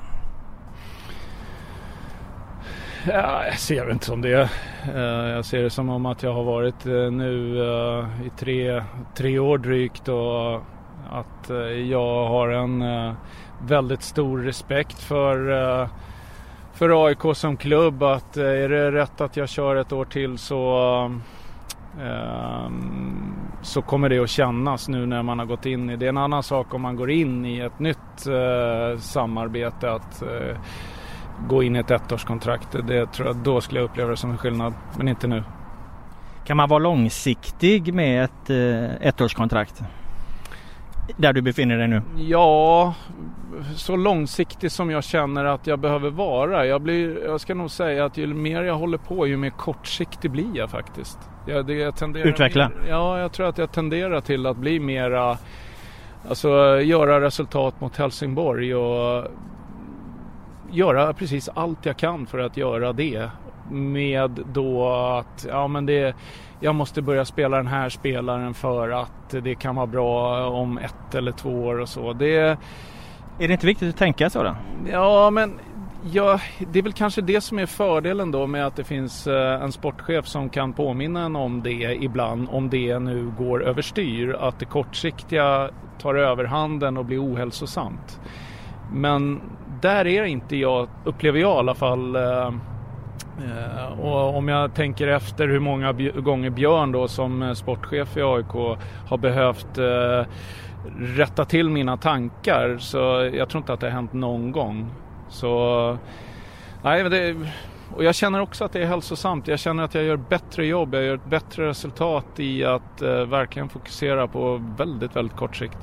Ja, 3.07 3.45
jag 3.45 3.59
ser 3.59 3.85
det 3.85 3.91
inte 3.91 4.05
som 4.05 4.21
det. 4.21 4.49
Eh, 4.95 5.29
jag 5.29 5.45
ser 5.45 5.63
det 5.63 5.69
som 5.69 5.89
om 5.89 6.05
att 6.05 6.23
jag 6.23 6.33
har 6.33 6.43
varit 6.43 6.85
eh, 6.85 7.11
nu 7.11 7.59
eh, 7.59 8.27
i 8.27 8.29
tre, 8.37 8.83
tre 9.15 9.39
år 9.39 9.57
drygt 9.57 10.07
och 10.07 10.55
att 11.11 11.49
jag 11.89 12.27
har 12.27 12.49
en 12.49 12.83
väldigt 13.67 14.01
stor 14.01 14.39
respekt 14.39 14.99
för, 14.99 15.89
för 16.73 17.05
AIK 17.05 17.35
som 17.35 17.57
klubb. 17.57 18.03
Att 18.03 18.37
är 18.37 18.69
det 18.69 18.91
rätt 18.91 19.21
att 19.21 19.37
jag 19.37 19.49
kör 19.49 19.75
ett 19.75 19.91
år 19.91 20.05
till 20.05 20.37
så 20.37 21.21
så 23.65 23.81
kommer 23.81 24.09
det 24.09 24.19
att 24.19 24.29
kännas 24.29 24.87
nu 24.87 25.05
när 25.05 25.23
man 25.23 25.39
har 25.39 25.45
gått 25.45 25.65
in 25.65 25.89
i 25.89 25.95
det. 25.95 26.05
är 26.05 26.09
en 26.09 26.17
annan 26.17 26.43
sak 26.43 26.73
om 26.73 26.81
man 26.81 26.95
går 26.95 27.11
in 27.11 27.45
i 27.45 27.59
ett 27.59 27.79
nytt 27.79 28.27
eh, 28.27 28.99
samarbete 28.99 29.91
att 29.91 30.21
eh, 30.21 30.57
gå 31.49 31.63
in 31.63 31.75
i 31.75 31.79
ett 31.79 31.91
ettårskontrakt. 31.91 32.71
Det 32.87 33.05
tror 33.05 33.27
jag, 33.27 33.35
då 33.35 33.61
skulle 33.61 33.79
jag 33.79 33.85
uppleva 33.85 34.09
det 34.09 34.17
som 34.17 34.31
en 34.31 34.37
skillnad, 34.37 34.73
men 34.97 35.07
inte 35.07 35.27
nu. 35.27 35.43
Kan 36.45 36.57
man 36.57 36.69
vara 36.69 36.79
långsiktig 36.79 37.93
med 37.93 38.23
ett 38.23 38.49
eh, 38.49 39.07
ettårskontrakt? 39.07 39.83
där 41.17 41.33
du 41.33 41.41
befinner 41.41 41.77
dig 41.77 41.87
nu? 41.87 42.01
Ja, 42.17 42.93
så 43.75 43.95
långsiktig 43.95 44.71
som 44.71 44.91
jag 44.91 45.03
känner 45.03 45.45
att 45.45 45.67
jag 45.67 45.79
behöver 45.79 46.09
vara. 46.09 46.65
Jag, 46.65 46.81
blir, 46.81 47.25
jag 47.25 47.41
ska 47.41 47.53
nog 47.53 47.71
säga 47.71 48.05
att 48.05 48.17
ju 48.17 48.33
mer 48.33 48.63
jag 48.63 48.75
håller 48.75 48.97
på 48.97 49.27
ju 49.27 49.37
mer 49.37 49.49
kortsiktig 49.49 50.31
blir 50.31 50.57
jag 50.57 50.69
faktiskt. 50.69 51.19
Jag, 51.45 51.65
det, 51.65 51.73
jag 51.73 51.95
tenderar 51.95 52.25
Utveckla? 52.25 52.71
Ja, 52.89 53.19
jag 53.19 53.31
tror 53.31 53.47
att 53.47 53.57
jag 53.57 53.71
tenderar 53.71 54.21
till 54.21 54.45
att 54.45 54.57
bli 54.57 54.79
mera 54.79 55.37
Alltså 56.29 56.81
göra 56.81 57.21
resultat 57.21 57.81
mot 57.81 57.97
Helsingborg 57.97 58.75
och 58.75 59.25
göra 60.71 61.13
precis 61.13 61.49
allt 61.53 61.85
jag 61.85 61.97
kan 61.97 62.25
för 62.25 62.39
att 62.39 62.57
göra 62.57 62.93
det. 62.93 63.29
Med 63.71 64.43
då 64.53 64.89
att 64.93 65.45
ja, 65.49 65.67
men 65.67 65.85
det, 65.85 66.15
jag 66.59 66.75
måste 66.75 67.01
börja 67.01 67.25
spela 67.25 67.57
den 67.57 67.67
här 67.67 67.89
spelaren 67.89 68.53
för 68.53 68.89
att 68.89 69.29
det 69.29 69.55
kan 69.55 69.75
vara 69.75 69.87
bra 69.87 70.45
om 70.49 70.77
ett 70.77 71.15
eller 71.15 71.31
två 71.31 71.49
år 71.49 71.79
och 71.79 71.89
så. 71.89 72.13
Det, 72.13 72.37
är 73.39 73.47
det 73.47 73.53
inte 73.53 73.67
viktigt 73.67 73.89
att 73.89 73.97
tänka 73.97 74.29
så 74.29 74.43
då? 74.43 74.55
Ja, 74.91 75.29
men 75.29 75.59
ja, 76.11 76.39
det 76.71 76.79
är 76.79 76.83
väl 76.83 76.93
kanske 76.93 77.21
det 77.21 77.41
som 77.41 77.59
är 77.59 77.65
fördelen 77.65 78.31
då 78.31 78.47
med 78.47 78.67
att 78.67 78.75
det 78.75 78.83
finns 78.83 79.27
eh, 79.27 79.63
en 79.63 79.71
sportchef 79.71 80.27
som 80.27 80.49
kan 80.49 80.73
påminna 80.73 81.25
en 81.25 81.35
om 81.35 81.63
det 81.63 81.97
ibland, 82.01 82.47
om 82.51 82.69
det 82.69 82.99
nu 82.99 83.31
går 83.37 83.63
överstyr, 83.63 84.33
att 84.33 84.59
det 84.59 84.65
kortsiktiga 84.65 85.69
tar 85.99 86.15
överhanden 86.15 86.97
och 86.97 87.05
blir 87.05 87.23
ohälsosamt. 87.23 88.19
Men 88.93 89.41
där 89.81 90.07
är 90.07 90.23
inte 90.23 90.55
jag, 90.55 90.87
upplever 91.03 91.39
jag 91.39 91.55
i 91.55 91.59
alla 91.59 91.75
fall, 91.75 92.15
eh, 92.15 92.47
eh, 92.47 93.99
och 93.99 94.37
om 94.37 94.47
jag 94.47 94.73
tänker 94.73 95.07
efter 95.07 95.47
hur 95.47 95.59
många 95.59 95.91
gånger 96.15 96.49
Björn 96.49 96.91
då 96.91 97.07
som 97.07 97.55
sportchef 97.55 98.17
i 98.17 98.21
AIK 98.21 98.77
har 99.07 99.17
behövt 99.17 99.77
rätta 100.97 101.45
till 101.45 101.69
mina 101.69 101.97
tankar 101.97 102.77
så 102.77 103.29
jag 103.33 103.49
tror 103.49 103.61
inte 103.61 103.73
att 103.73 103.79
det 103.79 103.87
har 103.87 103.91
hänt 103.91 104.13
någon 104.13 104.51
gång. 104.51 104.91
Så 105.29 105.97
nej, 106.83 107.03
det, 107.03 107.35
och 107.95 108.03
jag 108.03 108.15
känner 108.15 108.41
också 108.41 108.65
att 108.65 108.73
det 108.73 108.81
är 108.81 108.85
hälsosamt. 108.85 109.47
Jag 109.47 109.59
känner 109.59 109.83
att 109.83 109.95
jag 109.95 110.03
gör 110.03 110.17
bättre 110.17 110.65
jobb, 110.65 110.95
jag 110.95 111.03
gör 111.03 111.15
ett 111.15 111.25
bättre 111.25 111.67
resultat 111.67 112.25
i 112.37 112.65
att 112.65 113.01
eh, 113.01 113.09
verkligen 113.09 113.69
fokusera 113.69 114.27
på 114.27 114.61
väldigt, 114.77 115.15
väldigt 115.15 115.37
kort 115.37 115.55
sikt. 115.55 115.77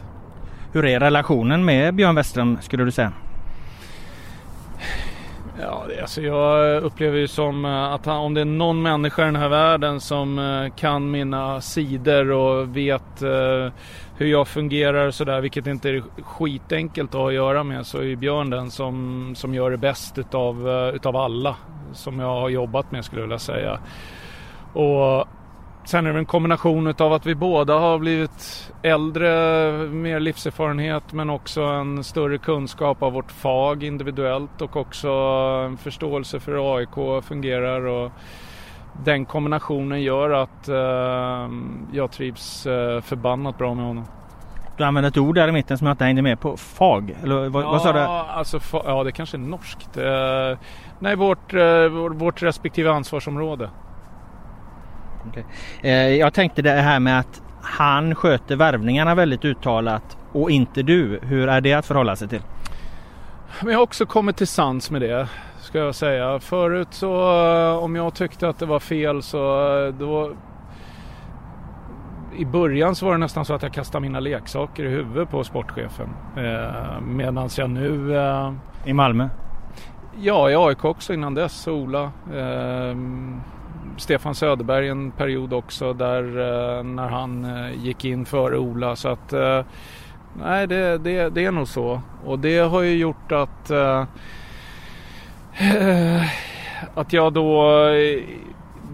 Hur 0.72 0.84
är 0.84 1.00
relationen 1.00 1.64
med 1.64 1.94
Björn 1.94 2.14
Westström 2.14 2.58
skulle 2.60 2.84
du 2.84 2.90
säga? 2.90 3.12
Ja, 5.60 5.86
alltså 6.02 6.22
jag 6.22 6.82
upplever 6.82 7.18
ju 7.18 7.28
som 7.28 7.64
eh, 7.64 7.92
att 7.92 8.06
han, 8.06 8.16
om 8.16 8.34
det 8.34 8.40
är 8.40 8.44
någon 8.44 8.82
människa 8.82 9.22
i 9.22 9.24
den 9.24 9.36
här 9.36 9.48
världen 9.48 10.00
som 10.00 10.38
eh, 10.38 10.74
kan 10.76 11.10
mina 11.10 11.60
sidor 11.60 12.30
och 12.30 12.76
vet 12.76 13.22
uh, 13.22 13.70
hur 14.22 14.30
jag 14.30 14.48
fungerar 14.48 15.06
och 15.06 15.14
sådär, 15.14 15.40
vilket 15.40 15.66
inte 15.66 15.90
är 15.90 16.02
skitenkelt 16.22 17.14
att 17.14 17.20
ha 17.20 17.28
att 17.28 17.34
göra 17.34 17.64
med, 17.64 17.86
så 17.86 17.98
är 17.98 18.16
Björn 18.16 18.50
den 18.50 18.70
som, 18.70 19.32
som 19.36 19.54
gör 19.54 19.70
det 19.70 19.76
bäst 19.76 20.18
utav, 20.18 20.68
eh, 20.68 20.94
utav 20.94 21.16
alla 21.16 21.56
som 21.92 22.18
jag 22.18 22.40
har 22.40 22.48
jobbat 22.48 22.92
med 22.92 23.04
skulle 23.04 23.20
jag 23.20 23.26
vilja 23.26 23.38
säga. 23.38 23.78
Och 24.72 25.28
Sen 25.84 26.06
är 26.06 26.12
det 26.12 26.18
en 26.18 26.26
kombination 26.26 26.94
av 26.98 27.12
att 27.12 27.26
vi 27.26 27.34
båda 27.34 27.78
har 27.78 27.98
blivit 27.98 28.72
äldre, 28.82 29.28
mer 29.88 30.20
livserfarenhet 30.20 31.12
men 31.12 31.30
också 31.30 31.62
en 31.62 32.04
större 32.04 32.38
kunskap 32.38 33.02
av 33.02 33.12
vårt 33.12 33.32
fag 33.32 33.82
individuellt 33.82 34.62
och 34.62 34.76
också 34.76 35.08
en 35.66 35.76
förståelse 35.76 36.40
för 36.40 36.52
hur 36.52 36.76
AIK 36.76 37.24
fungerar. 37.24 37.86
Och 37.86 38.12
den 39.04 39.24
kombinationen 39.24 40.02
gör 40.02 40.30
att 40.30 40.68
uh, 40.68 41.54
jag 41.92 42.10
trivs 42.10 42.66
uh, 42.66 43.00
förbannat 43.00 43.58
bra 43.58 43.74
med 43.74 43.84
honom. 43.84 44.04
Du 44.76 44.84
använde 44.84 45.08
ett 45.08 45.16
ord 45.16 45.34
där 45.34 45.48
i 45.48 45.52
mitten 45.52 45.78
som 45.78 45.86
jag 45.86 45.94
inte 45.94 46.04
hängde 46.04 46.22
med 46.22 46.40
på. 46.40 46.56
Fag? 46.56 47.16
Eller 47.22 47.48
vad, 47.48 47.64
ja, 47.64 47.70
vad 47.70 47.82
sa 47.82 47.92
du? 47.92 47.98
Alltså, 47.98 48.60
ja, 48.72 49.04
det 49.04 49.12
kanske 49.12 49.36
är 49.36 49.38
norskt. 49.38 49.98
Uh, 49.98 50.58
nej, 50.98 51.16
vårt, 51.16 51.54
vårt 52.14 52.42
respektive 52.42 52.92
ansvarsområde. 52.92 53.70
Okay. 55.28 55.42
Eh, 55.82 56.08
jag 56.16 56.34
tänkte 56.34 56.62
det 56.62 56.70
här 56.70 57.00
med 57.00 57.18
att 57.18 57.42
han 57.62 58.14
sköter 58.14 58.56
värvningarna 58.56 59.14
väldigt 59.14 59.44
uttalat 59.44 60.16
och 60.32 60.50
inte 60.50 60.82
du. 60.82 61.20
Hur 61.22 61.48
är 61.48 61.60
det 61.60 61.72
att 61.72 61.86
förhålla 61.86 62.16
sig 62.16 62.28
till? 62.28 62.42
Men 63.60 63.72
jag 63.72 63.78
har 63.78 63.82
också 63.82 64.06
kommit 64.06 64.36
till 64.36 64.46
sans 64.46 64.90
med 64.90 65.00
det 65.00 65.28
ska 65.72 65.78
jag 65.78 65.94
säga. 65.94 66.40
Förut 66.40 66.88
så 66.90 67.14
eh, 67.46 67.84
om 67.84 67.96
jag 67.96 68.14
tyckte 68.14 68.48
att 68.48 68.58
det 68.58 68.66
var 68.66 68.80
fel 68.80 69.22
så 69.22 69.76
eh, 69.86 69.94
då 69.94 70.32
i 72.36 72.44
början 72.44 72.94
så 72.94 73.06
var 73.06 73.12
det 73.12 73.18
nästan 73.18 73.44
så 73.44 73.54
att 73.54 73.62
jag 73.62 73.72
kastade 73.72 74.02
mina 74.02 74.20
leksaker 74.20 74.84
i 74.84 74.88
huvudet 74.88 75.30
på 75.30 75.44
sportchefen. 75.44 76.08
Eh, 76.36 77.00
Medan 77.00 77.48
jag 77.56 77.70
nu... 77.70 78.16
Eh, 78.16 78.52
I 78.84 78.92
Malmö? 78.92 79.28
Ja, 80.20 80.50
i 80.50 80.56
AIK 80.56 80.84
också 80.84 81.14
innan 81.14 81.34
dess. 81.34 81.68
Ola. 81.68 82.02
Eh, 82.34 82.96
Stefan 83.96 84.34
Söderberg 84.34 84.88
en 84.88 85.10
period 85.10 85.52
också 85.52 85.92
där 85.92 86.22
eh, 86.22 86.84
när 86.84 87.08
han 87.08 87.46
gick 87.82 88.04
in 88.04 88.24
före 88.24 88.58
Ola. 88.58 88.96
Så 88.96 89.08
att 89.08 89.34
nej, 90.42 90.66
det, 90.66 90.98
det, 90.98 91.28
det, 91.28 91.44
är 91.44 91.52
nog 91.52 91.68
så. 91.68 92.00
Och 92.24 92.38
det 92.38 92.58
har 92.58 92.82
ju 92.82 92.96
gjort 92.96 93.32
att 93.32 93.70
Eh, 95.58 96.22
att 96.94 97.12
jag 97.12 97.32
då 97.32 97.68
eh, 97.88 98.22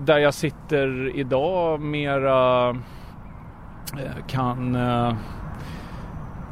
där 0.05 0.19
jag 0.19 0.35
sitter 0.35 1.17
idag 1.17 1.81
mera 1.81 2.69
eh, 2.69 4.27
kan 4.29 4.79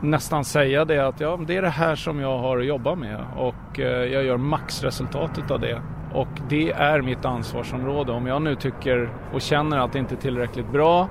nästan 0.01 0.45
säga 0.45 0.85
det 0.85 1.07
att 1.07 1.21
ja, 1.21 1.41
det 1.47 1.57
är 1.57 1.63
det 1.63 1.69
här 1.69 1.95
som 1.95 2.21
jag 2.21 2.39
har 2.39 2.59
att 2.59 2.67
jobba 2.67 2.95
med 2.95 3.25
och 3.37 3.79
jag 3.79 4.25
gör 4.25 4.37
maxresultatet 4.37 5.51
av 5.51 5.61
det. 5.61 5.83
Och 6.17 6.29
det 6.49 6.71
är 6.71 7.03
mitt 7.03 7.25
ansvarsområde. 7.25 8.13
Om 8.13 8.27
jag 8.27 8.43
nu 8.43 8.55
tycker 8.55 9.11
och 9.33 9.41
känner 9.41 9.79
att 9.79 9.93
det 9.93 9.99
inte 9.99 10.15
är 10.15 10.17
tillräckligt 10.17 10.73
bra 10.73 11.09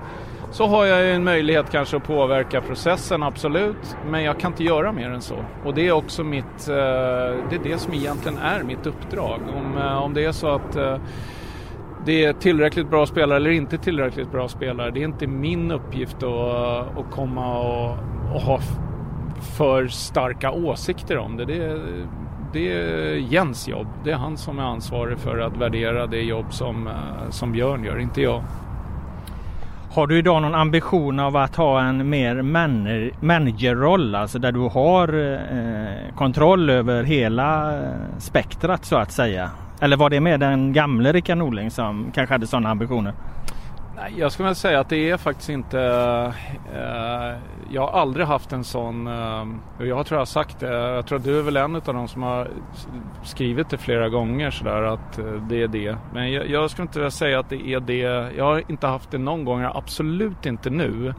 så 0.52 0.68
har 0.68 0.86
jag 0.86 1.04
ju 1.04 1.12
en 1.12 1.24
möjlighet 1.24 1.72
kanske 1.72 1.98
att 1.98 2.04
påverka 2.04 2.62
processen, 2.62 3.24
absolut. 3.24 3.98
Men 4.10 4.24
jag 4.24 4.40
kan 4.40 4.52
inte 4.52 4.64
göra 4.64 4.92
mer 4.92 5.10
än 5.10 5.22
så. 5.22 5.36
Och 5.66 5.74
det 5.74 5.88
är 5.88 5.92
också 5.92 6.24
mitt, 6.24 6.68
eh, 6.68 6.76
det 7.50 7.56
är 7.56 7.64
det 7.64 7.78
som 7.78 7.94
egentligen 7.94 8.38
är 8.38 8.64
mitt 8.64 8.86
uppdrag. 8.86 9.40
Om, 9.56 9.78
eh, 9.78 9.98
om 9.98 10.14
det 10.14 10.26
är 10.26 10.32
så 10.32 10.48
att 10.48 10.76
eh, 10.76 10.98
det 12.06 12.26
är 12.26 12.34
tillräckligt 12.34 12.90
bra 12.90 13.06
spelare 13.06 13.38
eller 13.38 13.50
inte 13.50 13.78
tillräckligt 13.78 14.32
bra 14.32 14.48
spelare. 14.48 14.92
Det 14.92 15.00
är 15.00 15.06
inte 15.06 15.28
min 15.28 15.72
uppgift 15.72 16.24
att, 16.24 16.98
att 16.98 17.12
komma 17.12 17.60
och, 17.60 17.98
och 18.34 18.42
ha 18.42 18.60
för 19.58 19.88
starka 19.88 20.52
åsikter 20.52 21.18
om 21.18 21.38
det. 21.38 21.46
det 21.46 21.82
det 22.56 22.72
är 22.72 23.16
Jens 23.16 23.68
jobb. 23.68 23.88
Det 24.04 24.12
är 24.12 24.16
han 24.16 24.38
som 24.38 24.60
är 24.60 24.64
ansvarig 24.64 25.20
för 25.20 25.38
att 25.38 25.58
värdera 25.58 26.08
det 26.08 26.22
jobb 26.22 26.54
som, 26.54 26.88
eh, 26.88 27.30
som 27.30 27.52
Björn 27.52 27.84
gör, 27.84 28.00
inte 28.00 28.22
jag. 28.22 28.44
Har 29.92 30.08
du 30.08 30.18
idag 30.18 30.42
någon 30.42 30.56
ambition 30.56 31.20
av 31.20 31.38
att 31.38 31.56
ha 31.56 31.82
en 31.82 32.10
mer 32.10 32.42
managerroll, 33.22 34.16
alltså 34.16 34.40
där 34.40 34.52
du 34.52 34.60
har 34.60 35.34
eh, 35.34 36.16
kontroll 36.16 36.70
över 36.70 37.04
hela 37.04 37.80
eh, 37.84 37.90
spektrat 38.18 38.86
så 38.86 38.96
att 38.96 39.12
säga? 39.12 39.50
Eller 39.80 39.98
var 39.98 40.10
det 40.10 40.20
med 40.20 40.40
den 40.40 40.74
gamle 40.74 41.12
Rickard 41.12 41.38
Norling 41.38 41.72
som 41.72 42.12
kanske 42.14 42.34
hade 42.34 42.48
sådana 42.48 42.70
ambitioner? 42.70 43.14
Jag 44.18 44.32
skulle 44.32 44.46
väl 44.46 44.56
säga 44.56 44.80
att 44.80 44.90
det 44.90 45.10
är 45.10 45.18
faktiskt 45.18 45.50
inte... 45.50 45.80
Eh, 46.74 47.34
jag 47.72 47.82
har 47.82 48.00
aldrig 48.00 48.26
haft 48.26 48.54
en 48.54 48.64
sån... 48.64 49.08
Eh, 49.08 49.46
jag 49.80 50.06
tror 50.06 50.16
jag 50.16 50.22
har 50.22 50.26
sagt 50.26 50.60
det. 50.60 50.74
Jag 50.74 51.08
tror 51.08 51.18
att 51.18 51.24
du 51.24 51.40
är 51.40 51.44
väl 51.44 51.58
en 51.58 51.76
av 51.76 51.82
de 51.82 52.08
som 52.08 52.24
har 52.24 52.48
skrivit 53.24 53.70
det 53.70 53.78
flera 53.78 54.10
gånger 54.10 54.52
sådär 54.52 54.82
att 54.82 55.20
eh, 55.20 55.26
det 55.26 55.62
är 55.64 55.68
det. 55.68 55.98
Men 56.14 56.32
jag, 56.32 56.50
jag 56.50 56.72
skulle 56.72 56.84
inte 56.84 57.00
vilja 57.00 57.12
säga 57.12 57.40
att 57.40 57.50
det 57.50 57.68
är 57.68 57.80
det. 57.80 58.34
Jag 58.38 58.46
har 58.46 58.64
inte 58.68 58.88
haft 58.88 59.12
det 59.12 59.18
någon 59.18 59.46
gång. 59.46 59.64
Absolut 59.74 60.46
inte 60.46 60.70
nu. 60.70 61.14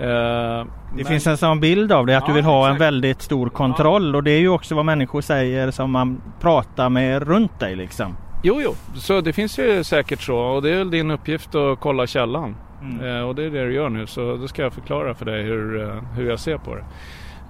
Uh, 0.00 0.06
det 0.06 0.66
men... 0.94 1.04
finns 1.04 1.26
en 1.26 1.36
sån 1.36 1.60
bild 1.60 1.92
av 1.92 2.06
det 2.06 2.16
att 2.16 2.22
ja, 2.22 2.28
du 2.28 2.32
vill 2.34 2.44
ha 2.44 2.60
exakt. 2.60 2.72
en 2.72 2.78
väldigt 2.78 3.22
stor 3.22 3.48
kontroll 3.48 4.10
ja. 4.10 4.16
och 4.16 4.22
det 4.22 4.30
är 4.30 4.38
ju 4.38 4.48
också 4.48 4.74
vad 4.74 4.84
människor 4.84 5.20
säger 5.20 5.70
som 5.70 5.90
man 5.90 6.22
pratar 6.40 6.88
med 6.88 7.22
runt 7.22 7.60
dig 7.60 7.76
liksom. 7.76 8.16
Jo, 8.42 8.60
jo, 8.62 8.74
så 8.94 9.20
det 9.20 9.32
finns 9.32 9.58
ju 9.58 9.84
säkert 9.84 10.20
så 10.20 10.36
och 10.36 10.62
det 10.62 10.70
är 10.70 10.78
väl 10.78 10.90
din 10.90 11.10
uppgift 11.10 11.54
att 11.54 11.80
kolla 11.80 12.06
källan. 12.06 12.56
Mm. 12.82 13.06
Eh, 13.06 13.28
och 13.28 13.34
det 13.34 13.44
är 13.44 13.50
det 13.50 13.64
du 13.64 13.74
gör 13.74 13.88
nu 13.88 14.06
så 14.06 14.36
då 14.36 14.48
ska 14.48 14.62
jag 14.62 14.72
förklara 14.72 15.14
för 15.14 15.24
dig 15.24 15.42
hur, 15.42 15.82
eh, 15.82 16.02
hur 16.16 16.28
jag 16.28 16.40
ser 16.40 16.58
på 16.58 16.74
det. 16.74 16.84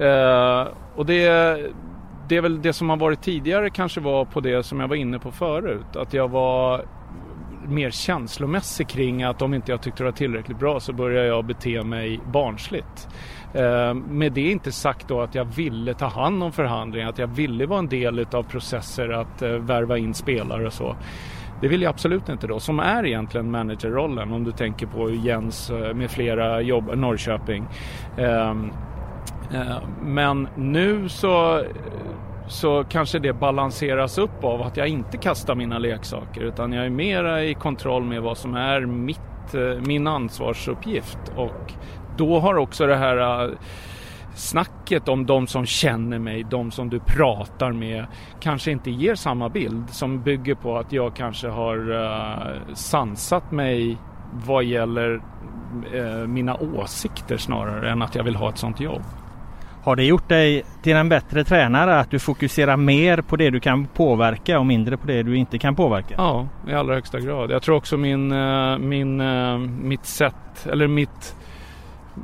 Eh, 0.07 0.67
och 0.97 1.07
det, 1.07 1.23
det 2.29 2.37
är 2.37 2.41
väl 2.41 2.63
det 2.63 2.73
som 2.73 2.91
har 2.91 2.97
varit 2.97 3.23
tidigare 3.23 3.71
kanske 3.71 4.01
var 4.01 4.25
på 4.25 4.41
det 4.41 4.63
som 4.63 4.81
jag 4.81 4.89
var 4.89 4.97
inne 4.97 5.19
på 5.19 5.31
förut. 5.31 5.97
Att 5.97 6.15
jag 6.15 6.29
var 6.29 6.85
mer 7.67 7.91
känslomässig 7.91 8.89
kring 8.89 9.23
att 9.23 9.43
om 9.43 9.55
inte 9.55 9.73
jag 9.73 9.83
tyckte 9.83 10.03
det 10.03 10.05
var 10.05 10.17
tillräckligt 10.17 10.59
bra 10.59 10.81
så 10.81 10.93
börjar 10.93 11.25
jag 11.25 11.45
bete 11.45 11.83
mig 11.83 12.21
barnsligt. 12.33 13.09
Eh, 13.55 13.95
med 13.95 14.33
det 14.33 14.51
inte 14.51 14.73
sagt 14.73 15.09
då 15.09 15.21
att 15.21 15.35
jag 15.35 15.45
ville 15.45 15.95
ta 15.95 16.07
hand 16.07 16.43
om 16.43 16.53
förhandlingar, 16.53 17.09
att 17.09 17.19
jag 17.19 17.27
ville 17.27 17.67
vara 17.67 17.79
en 17.79 17.89
del 17.89 18.27
av 18.33 18.43
processer 18.43 19.09
att 19.09 19.43
eh, 19.43 19.51
värva 19.51 19.99
in 19.99 20.15
spelare 20.15 20.67
och 20.67 20.73
så. 20.73 20.97
Det 21.61 21.69
vill 21.69 21.83
jag 21.83 21.91
absolut 21.91 22.29
inte 22.29 22.47
då, 22.47 22.61
som 22.61 22.81
är 22.81 23.07
egentligen 23.07 23.51
managerrollen 23.51 24.33
om 24.33 24.45
du 24.45 24.53
tänker 24.53 24.87
på 24.87 25.11
Jens 25.11 25.71
eh, 25.71 25.95
med 25.95 26.11
flera 26.11 26.61
jobb, 26.61 26.91
Norrköping. 26.95 27.67
Ehm, 28.19 28.71
men 30.03 30.49
nu 30.57 31.09
så 31.09 31.63
så 32.49 32.85
kanske 32.85 33.19
det 33.19 33.33
balanseras 33.33 34.19
upp 34.19 34.45
av 34.45 34.63
att 34.63 34.77
jag 34.77 34.89
inte 34.89 35.17
kastar 35.17 35.55
mina 35.55 35.79
leksaker 35.79 36.41
utan 36.41 36.73
jag 36.73 36.87
är 36.87 36.91
mera 36.91 37.45
i 37.45 37.55
kontroll 37.55 38.05
med 38.05 38.23
vad 38.23 38.39
som 38.39 38.55
är 38.55 38.81
mitt, 38.81 39.55
min 39.87 40.07
ansvarsuppgift 40.07 41.19
och 41.37 41.73
då 42.19 42.41
har 42.41 42.57
också 42.57 42.87
det 42.87 42.97
här 42.97 43.49
snacket 44.39 45.09
om 45.09 45.27
de 45.27 45.47
som 45.47 45.67
känner 45.67 46.19
mig, 46.19 46.45
de 46.51 46.71
som 46.71 46.91
du 46.91 47.01
pratar 47.01 47.73
med, 47.73 48.07
kanske 48.41 48.71
inte 48.71 48.91
ger 48.91 49.15
samma 49.15 49.49
bild 49.49 49.91
som 49.91 50.23
bygger 50.23 50.55
på 50.55 50.79
att 50.79 50.93
jag 50.93 51.17
kanske 51.17 51.49
har 51.49 51.91
uh, 51.91 52.75
sansat 52.75 53.53
mig 53.53 53.97
vad 54.33 54.65
gäller 54.65 55.15
uh, 55.95 56.27
mina 56.27 56.57
åsikter 56.57 57.37
snarare 57.37 57.91
än 57.91 58.03
att 58.03 58.15
jag 58.15 58.25
vill 58.25 58.37
ha 58.37 58.49
ett 58.49 58.59
sånt 58.59 58.81
jobb. 58.81 59.03
Har 59.83 59.97
det 59.97 60.05
gjort 60.05 60.29
dig 60.29 60.65
till 60.83 60.97
en 60.97 61.09
bättre 61.09 61.45
tränare 61.45 62.01
att 62.01 62.11
du 62.11 62.19
fokuserar 62.19 62.77
mer 62.77 63.21
på 63.21 63.37
det 63.37 63.51
du 63.51 63.61
kan 63.61 63.87
påverka 63.87 64.59
och 64.59 64.67
mindre 64.67 64.97
på 64.97 65.07
det 65.07 65.23
du 65.23 65.37
inte 65.37 65.59
kan 65.59 65.77
påverka? 65.77 66.15
Ja, 66.17 66.49
i 66.69 66.75
allra 66.75 66.95
högsta 66.95 67.21
grad. 67.21 67.51
Jag 67.51 67.63
tror 67.63 67.77
också 67.77 67.97
min, 67.97 68.29
min, 68.89 69.23
mitt 69.89 70.07
sätt, 70.07 70.67
eller 70.67 70.89
mitt 70.89 71.37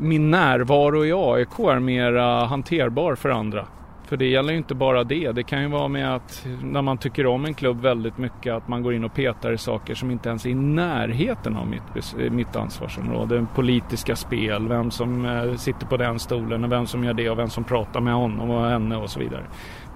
min 0.01 0.31
närvaro 0.31 1.05
i 1.05 1.13
AIK 1.13 1.59
är 1.59 1.79
mer 1.79 2.13
hanterbar 2.47 3.15
för 3.15 3.31
andra. 3.31 3.67
För 4.07 4.17
det 4.17 4.27
gäller 4.27 4.53
ju 4.53 4.59
inte 4.59 4.75
bara 4.75 5.05
det. 5.05 5.33
Det 5.33 5.43
kan 5.43 5.63
ju 5.63 5.69
vara 5.69 5.89
med 5.89 6.15
att 6.15 6.47
när 6.63 6.83
man 6.83 6.99
tycker 6.99 7.27
om 7.27 7.45
en 7.45 7.55
klubb 7.55 7.81
väldigt 7.81 8.19
mycket 8.19 8.55
att 8.55 8.69
man 8.69 8.83
går 8.83 8.95
in 8.95 9.05
och 9.05 9.15
petar 9.15 9.53
i 9.53 9.59
saker 9.59 9.95
som 9.95 10.11
inte 10.11 10.29
ens 10.29 10.47
är 10.47 10.51
i 10.51 10.55
närheten 10.55 11.57
av 11.57 11.67
mitt, 11.69 12.33
mitt 12.33 12.57
ansvarsområde. 12.57 13.47
Politiska 13.55 14.17
spel, 14.17 14.69
vem 14.69 14.91
som 14.91 15.27
eh, 15.27 15.55
sitter 15.55 15.87
på 15.87 15.97
den 15.97 16.19
stolen 16.19 16.65
och 16.65 16.73
vem 16.73 16.87
som 16.87 17.05
gör 17.05 17.15
det 17.15 17.31
och 17.31 17.39
vem 17.39 17.51
som 17.51 17.65
pratar 17.65 18.01
med 18.01 18.15
honom 18.15 18.51
och 18.51 18.69
henne 18.69 18.97
och 18.97 19.11
så 19.11 19.21
vidare. 19.21 19.45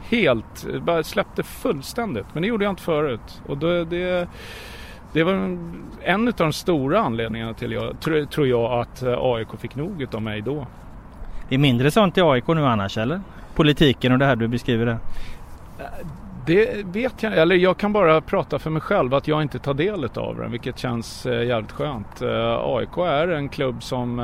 Helt, 0.02 0.67
eh, 0.75 0.83
bara 0.83 1.02
släppte 1.02 1.43
fullständigt. 1.43 2.26
Men 2.33 2.43
det 2.43 2.49
gjorde 2.49 2.64
jag 2.64 2.73
inte 2.73 2.83
förut. 2.83 3.43
Och 3.47 3.59
då, 3.59 3.85
det 3.85 4.28
det 5.12 5.23
var 5.23 5.59
en 6.03 6.29
av 6.29 6.35
de 6.37 6.53
stora 6.53 7.00
anledningarna 7.00 7.55
till 7.55 7.73
jag, 7.73 8.00
tror 8.31 8.47
jag 8.47 8.81
att 8.81 9.03
eh, 9.03 9.15
AIK 9.19 9.49
fick 9.59 9.75
nog 9.75 10.07
av 10.12 10.23
mig 10.23 10.41
då. 10.41 10.67
Det 11.49 11.55
är 11.55 11.59
mindre 11.59 11.91
sånt 11.91 12.19
i 12.19 12.21
AIK 12.21 12.47
nu 12.49 12.67
annars 12.67 12.99
eller? 12.99 13.21
Politiken 13.55 14.12
och 14.12 14.19
det 14.19 14.25
här 14.25 14.37
du 14.37 14.49
beskriver 14.49 14.87
där. 14.87 14.99
Det 16.47 16.87
vet 16.87 17.23
jag 17.23 17.38
eller 17.38 17.57
jag 17.57 17.77
kan 17.77 17.93
bara 17.93 18.21
prata 18.21 18.59
för 18.59 18.71
mig 18.71 18.83
själv 18.83 19.15
att 19.15 19.29
jag 19.29 19.43
inte 19.43 19.59
tar 19.59 19.75
del 19.75 20.05
av 20.15 20.37
den 20.37 20.50
vilket 20.50 20.79
känns 20.79 21.27
eh, 21.27 21.47
jävligt 21.47 21.73
skönt. 21.73 22.23
Eh, 22.23 22.59
AIK 22.62 22.97
är 22.97 23.29
en 23.29 23.49
klubb 23.49 23.83
som 23.83 24.21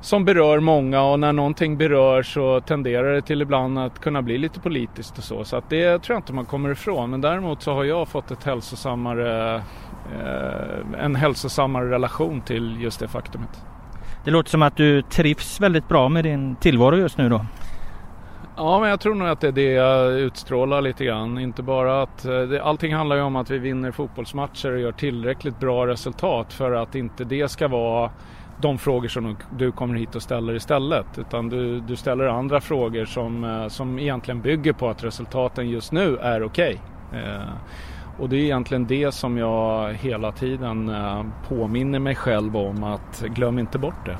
som 0.00 0.24
berör 0.24 0.60
många 0.60 1.02
och 1.02 1.20
när 1.20 1.32
någonting 1.32 1.76
berör 1.76 2.22
så 2.22 2.60
tenderar 2.60 3.12
det 3.12 3.22
till 3.22 3.42
ibland 3.42 3.78
att 3.78 3.98
kunna 3.98 4.22
bli 4.22 4.38
lite 4.38 4.60
politiskt 4.60 5.18
och 5.18 5.24
så. 5.24 5.44
Så 5.44 5.56
att 5.56 5.70
det 5.70 5.98
tror 5.98 6.14
jag 6.14 6.18
inte 6.18 6.32
man 6.32 6.44
kommer 6.44 6.70
ifrån. 6.70 7.10
Men 7.10 7.20
däremot 7.20 7.62
så 7.62 7.72
har 7.74 7.84
jag 7.84 8.08
fått 8.08 8.30
ett 8.30 8.44
hälsosammare, 8.44 9.54
eh, 10.20 11.04
en 11.04 11.16
hälsosammare 11.16 11.90
relation 11.90 12.40
till 12.40 12.76
just 12.80 13.00
det 13.00 13.08
faktumet. 13.08 13.64
Det 14.24 14.30
låter 14.30 14.50
som 14.50 14.62
att 14.62 14.76
du 14.76 15.02
trivs 15.02 15.60
väldigt 15.60 15.88
bra 15.88 16.08
med 16.08 16.24
din 16.24 16.56
tillvaro 16.56 16.96
just 16.96 17.18
nu 17.18 17.28
då? 17.28 17.46
Ja, 18.56 18.80
men 18.80 18.88
jag 18.88 19.00
tror 19.00 19.14
nog 19.14 19.28
att 19.28 19.40
det 19.40 19.48
är 19.48 19.52
det 19.52 19.72
jag 19.72 20.12
utstrålar 20.12 20.82
lite 20.82 21.04
grann. 21.04 21.38
Inte 21.38 21.62
bara 21.62 22.02
att 22.02 22.24
eh, 22.24 22.40
det, 22.40 22.62
allting 22.62 22.94
handlar 22.94 23.16
ju 23.16 23.22
om 23.22 23.36
att 23.36 23.50
vi 23.50 23.58
vinner 23.58 23.90
fotbollsmatcher 23.90 24.72
och 24.72 24.80
gör 24.80 24.92
tillräckligt 24.92 25.60
bra 25.60 25.86
resultat 25.86 26.52
för 26.52 26.72
att 26.72 26.94
inte 26.94 27.24
det 27.24 27.50
ska 27.50 27.68
vara 27.68 28.10
de 28.60 28.78
frågor 28.78 29.08
som 29.08 29.36
du 29.58 29.72
kommer 29.72 29.94
hit 29.94 30.14
och 30.14 30.22
ställer 30.22 30.54
istället. 30.54 31.18
Utan 31.18 31.48
du, 31.48 31.80
du 31.80 31.96
ställer 31.96 32.26
andra 32.26 32.60
frågor 32.60 33.04
som, 33.04 33.44
eh, 33.44 33.68
som 33.68 33.98
egentligen 33.98 34.40
bygger 34.40 34.72
på 34.72 34.88
att 34.88 35.04
resultaten 35.04 35.68
just 35.68 35.92
nu 35.92 36.16
är 36.16 36.42
okej. 36.42 36.80
Okay. 37.08 37.22
Eh, 37.22 37.48
och 38.18 38.28
det 38.28 38.36
är 38.36 38.40
egentligen 38.40 38.86
det 38.86 39.12
som 39.12 39.38
jag 39.38 39.94
hela 39.94 40.32
tiden 40.32 40.88
eh, 40.88 41.24
påminner 41.48 41.98
mig 41.98 42.14
själv 42.14 42.56
om 42.56 42.84
att 42.84 43.24
glöm 43.26 43.58
inte 43.58 43.78
bort 43.78 44.06
det. 44.06 44.16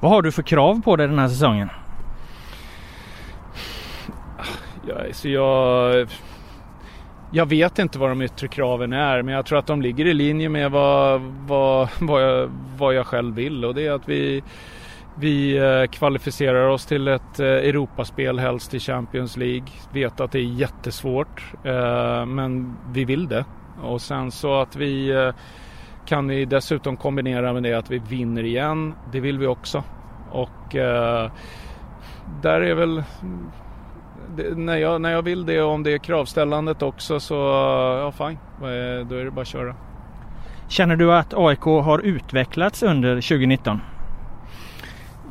Vad 0.00 0.10
har 0.10 0.22
du 0.22 0.32
för 0.32 0.42
krav 0.42 0.82
på 0.82 0.96
dig 0.96 1.08
den 1.08 1.18
här 1.18 1.28
säsongen? 1.28 1.68
Ja, 4.88 4.94
så 5.12 5.28
jag 5.28 6.08
jag 7.30 7.46
vet 7.46 7.78
inte 7.78 7.98
vad 7.98 8.10
de 8.10 8.22
yttre 8.22 8.48
kraven 8.48 8.92
är 8.92 9.22
men 9.22 9.34
jag 9.34 9.46
tror 9.46 9.58
att 9.58 9.66
de 9.66 9.82
ligger 9.82 10.06
i 10.06 10.14
linje 10.14 10.48
med 10.48 10.70
vad, 10.70 11.20
vad, 11.20 11.88
vad, 12.00 12.22
jag, 12.22 12.50
vad 12.78 12.94
jag 12.94 13.06
själv 13.06 13.34
vill 13.34 13.64
och 13.64 13.74
det 13.74 13.86
är 13.86 13.92
att 13.92 14.08
vi, 14.08 14.42
vi 15.18 15.56
eh, 15.56 15.86
kvalificerar 15.86 16.68
oss 16.68 16.86
till 16.86 17.08
ett 17.08 17.40
eh, 17.40 17.46
Europaspel, 17.46 18.38
helst 18.38 18.74
i 18.74 18.80
Champions 18.80 19.36
League. 19.36 19.66
Vet 19.92 20.20
att 20.20 20.32
det 20.32 20.38
är 20.38 20.42
jättesvårt 20.42 21.44
eh, 21.64 22.26
men 22.26 22.76
vi 22.92 23.04
vill 23.04 23.28
det. 23.28 23.44
Och 23.82 24.00
sen 24.00 24.30
så 24.30 24.60
att 24.60 24.76
vi 24.76 25.12
kan 26.06 26.28
vi 26.28 26.44
dessutom 26.44 26.96
kombinera 26.96 27.52
med 27.52 27.62
det 27.62 27.74
att 27.74 27.90
vi 27.90 27.98
vinner 27.98 28.42
igen. 28.42 28.94
Det 29.12 29.20
vill 29.20 29.38
vi 29.38 29.46
också. 29.46 29.82
Och 30.30 30.74
där 32.42 32.60
är 32.60 32.74
väl 32.74 33.02
när, 34.56 34.76
jag, 34.76 35.00
när 35.00 35.12
jag 35.12 35.22
vill 35.22 35.46
det 35.46 35.62
och 35.62 35.72
om 35.72 35.82
det 35.82 35.92
är 35.92 35.98
kravställandet 35.98 36.82
också 36.82 37.20
så 37.20 37.34
ja 37.34 38.12
fine, 38.12 38.38
då 39.08 39.14
är 39.14 39.24
det 39.24 39.30
bara 39.30 39.40
att 39.40 39.48
köra. 39.48 39.74
Känner 40.68 40.96
du 40.96 41.12
att 41.12 41.34
AIK 41.34 41.60
har 41.60 41.98
utvecklats 41.98 42.82
under 42.82 43.14
2019? 43.14 43.80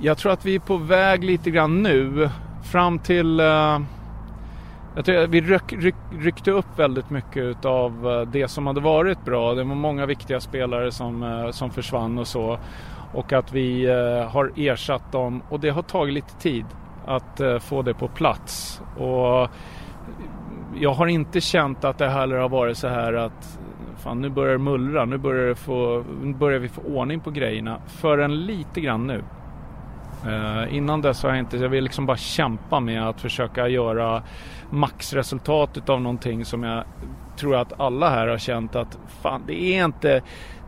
Jag 0.01 0.17
tror 0.17 0.31
att 0.31 0.45
vi 0.45 0.55
är 0.55 0.59
på 0.59 0.77
väg 0.77 1.23
lite 1.23 1.51
grann 1.51 1.83
nu 1.83 2.29
fram 2.71 2.99
till 2.99 3.39
uh, 3.39 3.79
jag 4.95 5.05
tror 5.05 5.27
vi 5.27 5.41
ryck, 5.41 5.73
ryck, 5.73 5.95
ryckte 6.19 6.51
upp 6.51 6.79
väldigt 6.79 7.09
mycket 7.09 7.65
av 7.65 8.11
eh, 8.11 8.21
det 8.21 8.47
som 8.47 8.67
hade 8.67 8.81
varit 8.81 9.25
bra. 9.25 9.53
Det 9.53 9.63
var 9.63 9.75
många 9.75 10.05
viktiga 10.05 10.39
spelare 10.39 10.91
som, 10.91 11.49
som 11.53 11.71
försvann 11.71 12.17
och 12.17 12.27
så. 12.27 12.59
Och 13.13 13.33
att 13.33 13.53
vi 13.53 13.85
har 14.31 14.51
ersatt 14.55 15.11
dem 15.11 15.41
och 15.49 15.59
det 15.59 15.69
har 15.69 15.81
tagit 15.81 16.13
lite 16.13 16.33
tid 16.39 16.65
att 17.07 17.39
eh, 17.39 17.59
få 17.59 17.81
det 17.81 17.93
på 17.93 18.07
plats. 18.07 18.81
Och 18.97 19.49
jag 20.79 20.93
har 20.93 21.07
inte 21.07 21.41
känt 21.41 21.83
att 21.83 21.97
det 21.97 22.09
heller 22.09 22.37
har 22.37 22.49
varit 22.49 22.77
så 22.77 22.87
här 22.87 23.13
att 23.13 23.59
fan 23.97 24.21
nu 24.21 24.29
börjar 24.29 24.51
det 24.51 24.57
mullra, 24.57 25.05
nu 25.05 25.17
börjar, 25.17 25.47
det 25.47 25.55
få, 25.55 26.03
nu 26.23 26.33
börjar 26.33 26.59
vi 26.59 26.69
få 26.69 26.81
ordning 26.81 27.19
på 27.19 27.31
grejerna. 27.31 27.79
Förrän 27.87 28.45
lite 28.45 28.81
grann 28.81 29.07
nu. 29.07 29.23
Eh, 30.25 30.75
innan 30.75 31.01
dess 31.01 31.23
har 31.23 31.29
jag 31.29 31.39
inte, 31.39 31.57
jag 31.57 31.69
vill 31.69 31.83
liksom 31.83 32.05
bara 32.05 32.17
kämpa 32.17 32.79
med 32.79 33.09
att 33.09 33.21
försöka 33.21 33.67
göra 33.67 34.23
maxresultat 34.69 35.89
av 35.89 36.01
någonting 36.01 36.45
som 36.45 36.63
jag 36.63 36.83
tror 37.37 37.55
att 37.55 37.79
alla 37.79 38.09
här 38.09 38.27
har 38.27 38.37
känt 38.37 38.75
att 38.75 38.97
fan 39.21 39.43
det 39.47 39.63
är 39.63 39.85
inte, 39.85 40.21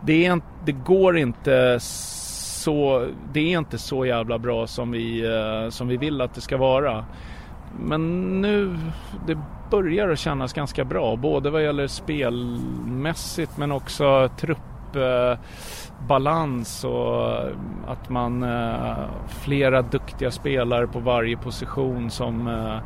det, 0.05 0.25
är, 0.25 0.41
det 0.65 0.71
går 0.71 1.17
inte 1.17 1.79
så, 2.67 3.07
det 3.33 3.53
är 3.53 3.57
inte 3.57 3.77
så 3.77 4.05
jävla 4.05 4.39
bra 4.39 4.67
som 4.67 4.91
vi, 4.91 5.25
eh, 5.25 5.69
som 5.69 5.87
vi 5.87 5.97
vill 5.97 6.21
att 6.21 6.33
det 6.33 6.41
ska 6.41 6.57
vara. 6.57 7.05
Men 7.79 8.41
nu, 8.41 8.77
det 9.27 9.37
börjar 9.71 10.09
att 10.09 10.19
kännas 10.19 10.53
ganska 10.53 10.85
bra. 10.85 11.15
Både 11.15 11.49
vad 11.49 11.63
gäller 11.63 11.87
spelmässigt 11.87 13.57
men 13.57 13.71
också 13.71 14.29
truppbalans 14.39 16.83
och 16.83 17.37
att 17.87 18.09
man 18.09 18.43
eh, 18.43 18.97
flera 19.27 19.81
duktiga 19.81 20.31
spelare 20.31 20.87
på 20.87 20.99
varje 20.99 21.37
position 21.37 22.11
som 22.11 22.47
eh, 22.47 22.77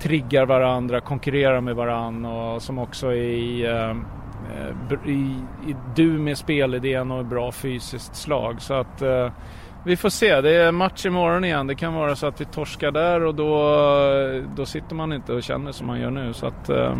triggar 0.00 0.46
varandra, 0.46 1.00
konkurrerar 1.00 1.60
med 1.60 1.76
varandra 1.76 2.52
och 2.52 2.62
som 2.62 2.78
också 2.78 3.06
är 3.06 3.14
i 3.14 3.66
eh, 3.66 3.94
i, 5.06 5.10
i, 5.70 5.76
du 5.96 6.06
med 6.06 6.38
spelidén 6.38 7.10
och 7.10 7.24
bra 7.24 7.52
fysiskt 7.52 8.16
slag. 8.16 8.62
Så 8.62 8.74
att 8.74 9.02
eh, 9.02 9.30
vi 9.84 9.96
får 9.96 10.08
se. 10.08 10.40
Det 10.40 10.50
är 10.50 10.72
match 10.72 11.06
imorgon 11.06 11.44
igen. 11.44 11.66
Det 11.66 11.74
kan 11.74 11.94
vara 11.94 12.16
så 12.16 12.26
att 12.26 12.40
vi 12.40 12.44
torskar 12.44 12.90
där 12.90 13.24
och 13.24 13.34
då, 13.34 13.74
då 14.56 14.66
sitter 14.66 14.94
man 14.94 15.12
inte 15.12 15.32
och 15.32 15.42
känner 15.42 15.72
som 15.72 15.86
man 15.86 16.00
gör 16.00 16.10
nu. 16.10 16.32
Så 16.32 16.46
att 16.46 16.68
eh, 16.68 16.96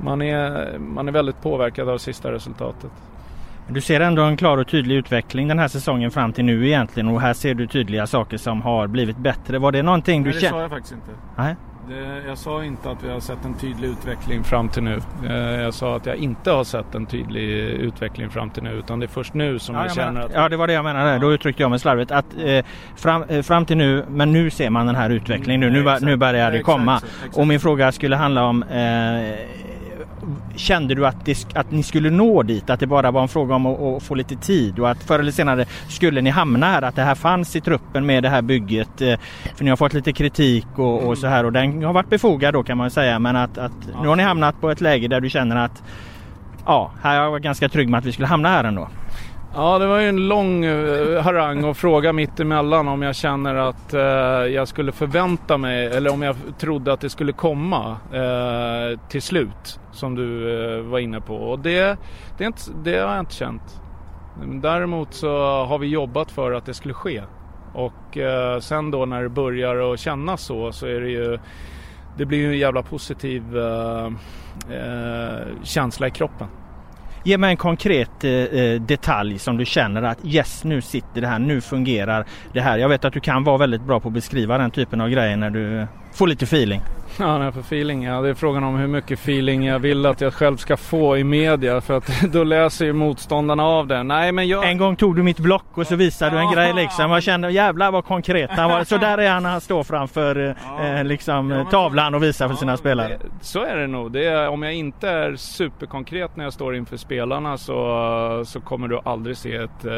man, 0.00 0.22
är, 0.22 0.78
man 0.78 1.08
är 1.08 1.12
väldigt 1.12 1.42
påverkad 1.42 1.88
av 1.88 1.98
sista 1.98 2.32
resultatet. 2.32 2.90
Du 3.68 3.80
ser 3.80 4.00
ändå 4.00 4.22
en 4.22 4.36
klar 4.36 4.58
och 4.58 4.68
tydlig 4.68 4.96
utveckling 4.96 5.48
den 5.48 5.58
här 5.58 5.68
säsongen 5.68 6.10
fram 6.10 6.32
till 6.32 6.44
nu 6.44 6.66
egentligen 6.66 7.08
och 7.08 7.20
här 7.20 7.34
ser 7.34 7.54
du 7.54 7.66
tydliga 7.66 8.06
saker 8.06 8.36
som 8.36 8.62
har 8.62 8.86
blivit 8.86 9.16
bättre. 9.16 9.58
Var 9.58 9.72
det 9.72 9.82
någonting 9.82 10.22
Nej, 10.22 10.32
du 10.32 10.40
kände? 10.40 10.46
det 10.46 10.50
sa 10.50 10.60
jag 10.60 10.70
faktiskt 10.70 10.94
inte. 10.94 11.10
Nej. 11.36 11.56
Det, 11.92 12.28
jag 12.28 12.38
sa 12.38 12.64
inte 12.64 12.90
att 12.90 13.04
vi 13.04 13.10
har 13.10 13.20
sett 13.20 13.44
en 13.44 13.54
tydlig 13.54 13.88
utveckling 13.88 14.44
fram 14.44 14.68
till 14.68 14.82
nu. 14.82 15.00
Eh, 15.28 15.36
jag 15.36 15.74
sa 15.74 15.96
att 15.96 16.06
jag 16.06 16.16
inte 16.16 16.50
har 16.50 16.64
sett 16.64 16.94
en 16.94 17.06
tydlig 17.06 17.48
utveckling 17.60 18.30
fram 18.30 18.50
till 18.50 18.62
nu 18.62 18.70
utan 18.70 19.00
det 19.00 19.06
är 19.06 19.08
först 19.08 19.34
nu 19.34 19.58
som 19.58 19.74
ja, 19.74 19.82
jag, 19.82 19.94
känner 19.94 20.12
menar, 20.12 20.26
att... 20.26 20.32
Ja 20.34 20.48
det 20.48 20.56
var 20.56 20.66
det 20.66 20.72
jag 20.72 20.84
menade. 20.84 21.10
Ja. 21.10 21.18
Då 21.18 21.32
uttryckte 21.32 21.62
jag 21.62 21.70
mig 21.70 21.78
slarvigt. 21.78 22.10
Att, 22.10 22.26
eh, 22.44 22.64
fram, 22.96 23.22
eh, 23.22 23.42
fram 23.42 23.66
till 23.66 23.76
nu, 23.76 24.04
men 24.08 24.32
nu 24.32 24.50
ser 24.50 24.70
man 24.70 24.86
den 24.86 24.94
här 24.94 25.10
utvecklingen. 25.10 25.60
Nu, 25.60 25.70
nu, 25.70 25.98
nu 26.00 26.16
börjar 26.16 26.52
det 26.52 26.62
komma. 26.62 27.00
Och 27.32 27.46
min 27.46 27.60
fråga 27.60 27.92
skulle 27.92 28.16
handla 28.16 28.44
om 28.44 28.62
eh, 28.62 28.72
kände 30.56 30.94
du 30.94 31.06
att, 31.06 31.24
det, 31.24 31.46
att 31.54 31.70
ni 31.70 31.82
skulle 31.82 32.10
nå 32.10 32.42
dit? 32.42 32.70
Att 32.70 32.80
det 32.80 32.86
bara 32.86 33.10
var 33.10 33.22
en 33.22 33.28
fråga 33.28 33.54
om 33.54 33.66
att, 33.66 33.80
att, 33.80 34.02
få 34.02 34.14
lite 34.14 34.36
tid 34.36 34.78
och 34.78 34.90
att 34.90 35.02
förr 35.02 35.18
eller 35.18 35.32
senare 35.32 35.64
skulle 35.88 36.20
ni 36.20 36.30
hamna 36.30 36.66
här? 36.66 36.82
Att 36.82 36.96
det 36.96 37.02
här 37.02 37.14
fanns 37.14 37.56
i 37.56 37.60
truppen 37.60 38.06
med 38.06 38.22
det 38.22 38.28
här 38.28 38.42
bygget? 38.42 39.00
Eh, 39.00 39.18
för 39.54 39.64
ni 39.64 39.70
har 39.70 39.76
fått 39.76 39.94
lite 39.94 40.12
kritik 40.12 40.66
och, 40.74 41.02
och 41.02 41.18
så 41.18 41.26
här 41.26 41.44
och 41.44 41.52
den 41.52 41.84
har 41.84 41.92
varit 41.92 42.10
befogad 42.10 42.54
då 42.54 42.62
kan 42.62 42.78
man 42.78 42.90
säga. 42.90 43.18
Men 43.18 43.36
att, 43.36 43.58
att 43.58 43.72
nu 44.02 44.08
har 44.08 44.16
ni 44.16 44.22
hamnat 44.22 44.60
på 44.60 44.70
ett 44.70 44.80
läge 44.80 45.08
där 45.08 45.20
du 45.20 45.30
känner 45.30 45.56
att 45.56 45.82
ja, 46.66 46.90
här 47.02 47.16
är 47.16 47.22
jag 47.22 47.42
ganska 47.42 47.68
trygg 47.68 47.88
med 47.88 47.98
att 47.98 48.04
vi 48.04 48.12
skulle 48.12 48.28
hamna 48.28 48.48
här 48.48 48.64
ändå. 48.64 48.88
Ja, 49.54 49.78
det 49.78 49.86
var 49.86 50.00
ju 50.00 50.08
en 50.08 50.28
lång 50.28 50.64
eh, 50.64 51.22
harang 51.22 51.64
och 51.64 51.76
fråga 51.76 52.12
mitt 52.12 52.40
emellan 52.40 52.88
om 52.88 53.02
jag 53.02 53.14
känner 53.14 53.54
att 53.54 53.94
eh, 53.94 54.00
jag 54.54 54.68
skulle 54.68 54.92
förvänta 54.92 55.58
mig 55.58 55.86
eller 55.86 56.12
om 56.12 56.22
jag 56.22 56.36
trodde 56.58 56.92
att 56.92 57.00
det 57.00 57.10
skulle 57.10 57.32
komma 57.32 57.96
eh, 58.12 58.98
till 59.08 59.22
slut 59.22 59.80
som 59.90 60.14
du 60.14 60.54
eh, 60.76 60.82
var 60.82 60.98
inne 60.98 61.20
på. 61.20 61.36
Och 61.36 61.58
det, 61.58 61.98
det, 62.38 62.44
inte, 62.44 62.60
det, 62.84 62.98
har 62.98 63.10
jag 63.12 63.20
inte 63.20 63.34
känt. 63.34 63.80
Däremot 64.46 65.14
så 65.14 65.64
har 65.64 65.78
vi 65.78 65.86
jobbat 65.86 66.30
för 66.30 66.52
att 66.52 66.66
det 66.66 66.74
skulle 66.74 66.94
ske. 66.94 67.22
Och 67.74 68.18
eh, 68.18 68.60
sen 68.60 68.90
då 68.90 69.06
när 69.06 69.22
det 69.22 69.28
börjar 69.28 69.92
att 69.92 70.00
kännas 70.00 70.42
så 70.42 70.72
så 70.72 70.86
är 70.86 71.00
det 71.00 71.10
ju 71.10 71.38
det 72.16 72.26
blir 72.26 72.38
ju 72.38 72.52
en 72.52 72.58
jävla 72.58 72.82
positiv 72.82 73.42
känsla 75.62 76.06
i 76.06 76.10
kroppen. 76.10 76.48
Ge 77.24 77.38
mig 77.38 77.50
en 77.50 77.56
konkret 77.56 78.24
eh, 78.24 78.30
eh, 78.30 78.80
detalj 78.80 79.38
som 79.38 79.56
du 79.56 79.64
känner 79.64 80.02
att 80.02 80.18
yes 80.24 80.64
nu 80.64 80.80
sitter 80.80 81.20
det 81.20 81.26
här, 81.26 81.38
nu 81.38 81.60
fungerar 81.60 82.26
det 82.52 82.60
här. 82.60 82.78
Jag 82.78 82.88
vet 82.88 83.04
att 83.04 83.12
du 83.12 83.20
kan 83.20 83.44
vara 83.44 83.58
väldigt 83.58 83.82
bra 83.82 84.00
på 84.00 84.08
att 84.08 84.14
beskriva 84.14 84.58
den 84.58 84.70
typen 84.70 85.00
av 85.00 85.08
grejer 85.08 85.36
när 85.36 85.50
du 85.50 85.86
får 86.12 86.26
lite 86.26 86.44
feeling. 86.44 86.80
Ja, 87.18 87.38
när 87.38 87.44
jag 87.44 87.54
får 87.54 87.60
feeling. 87.60 88.02
Ja, 88.02 88.20
det 88.20 88.28
är 88.28 88.34
frågan 88.34 88.64
om 88.64 88.76
hur 88.76 88.86
mycket 88.86 89.18
feeling 89.18 89.64
jag 89.66 89.78
vill 89.78 90.06
att 90.06 90.20
jag 90.20 90.34
själv 90.34 90.56
ska 90.56 90.76
få 90.76 91.18
i 91.18 91.24
media 91.24 91.80
för 91.80 91.96
att 91.96 92.22
då 92.32 92.44
läser 92.44 92.84
ju 92.84 92.92
motståndarna 92.92 93.64
av 93.64 93.86
det. 93.86 94.02
Nej, 94.02 94.32
men 94.32 94.48
jag... 94.48 94.70
En 94.70 94.78
gång 94.78 94.96
tog 94.96 95.16
du 95.16 95.22
mitt 95.22 95.38
block 95.38 95.64
och 95.74 95.86
så 95.86 95.96
visade 95.96 96.36
du 96.36 96.38
en 96.38 96.52
grej 96.52 96.72
liksom. 96.72 97.10
Jag 97.10 97.22
kände 97.22 97.50
jävlar 97.50 97.90
vad 97.90 98.04
konkret 98.04 98.50
han 98.50 98.70
var. 98.70 98.84
Så 98.84 98.96
där 98.96 99.18
är 99.18 99.30
han 99.30 99.42
när 99.42 99.50
han 99.50 99.60
står 99.60 99.82
framför 99.82 100.56
ja. 100.64 100.84
eh, 100.84 101.04
liksom, 101.04 101.66
tavlan 101.70 102.14
och 102.14 102.22
visar 102.22 102.48
för 102.48 102.54
sina 102.54 102.76
spelare. 102.76 103.18
så 103.40 103.64
är 103.64 103.76
det 103.76 103.86
nog. 103.86 104.12
Det 104.12 104.24
är, 104.24 104.48
om 104.48 104.62
jag 104.62 104.74
inte 104.74 105.08
är 105.08 105.36
superkonkret 105.36 106.36
när 106.36 106.44
jag 106.44 106.52
står 106.52 106.76
inför 106.76 106.96
spelarna 106.96 107.58
så, 107.58 108.42
så 108.46 108.60
kommer 108.60 108.88
du 108.88 109.00
aldrig 109.04 109.36
se 109.36 109.54
ett 109.54 109.84
eh, 109.84 109.92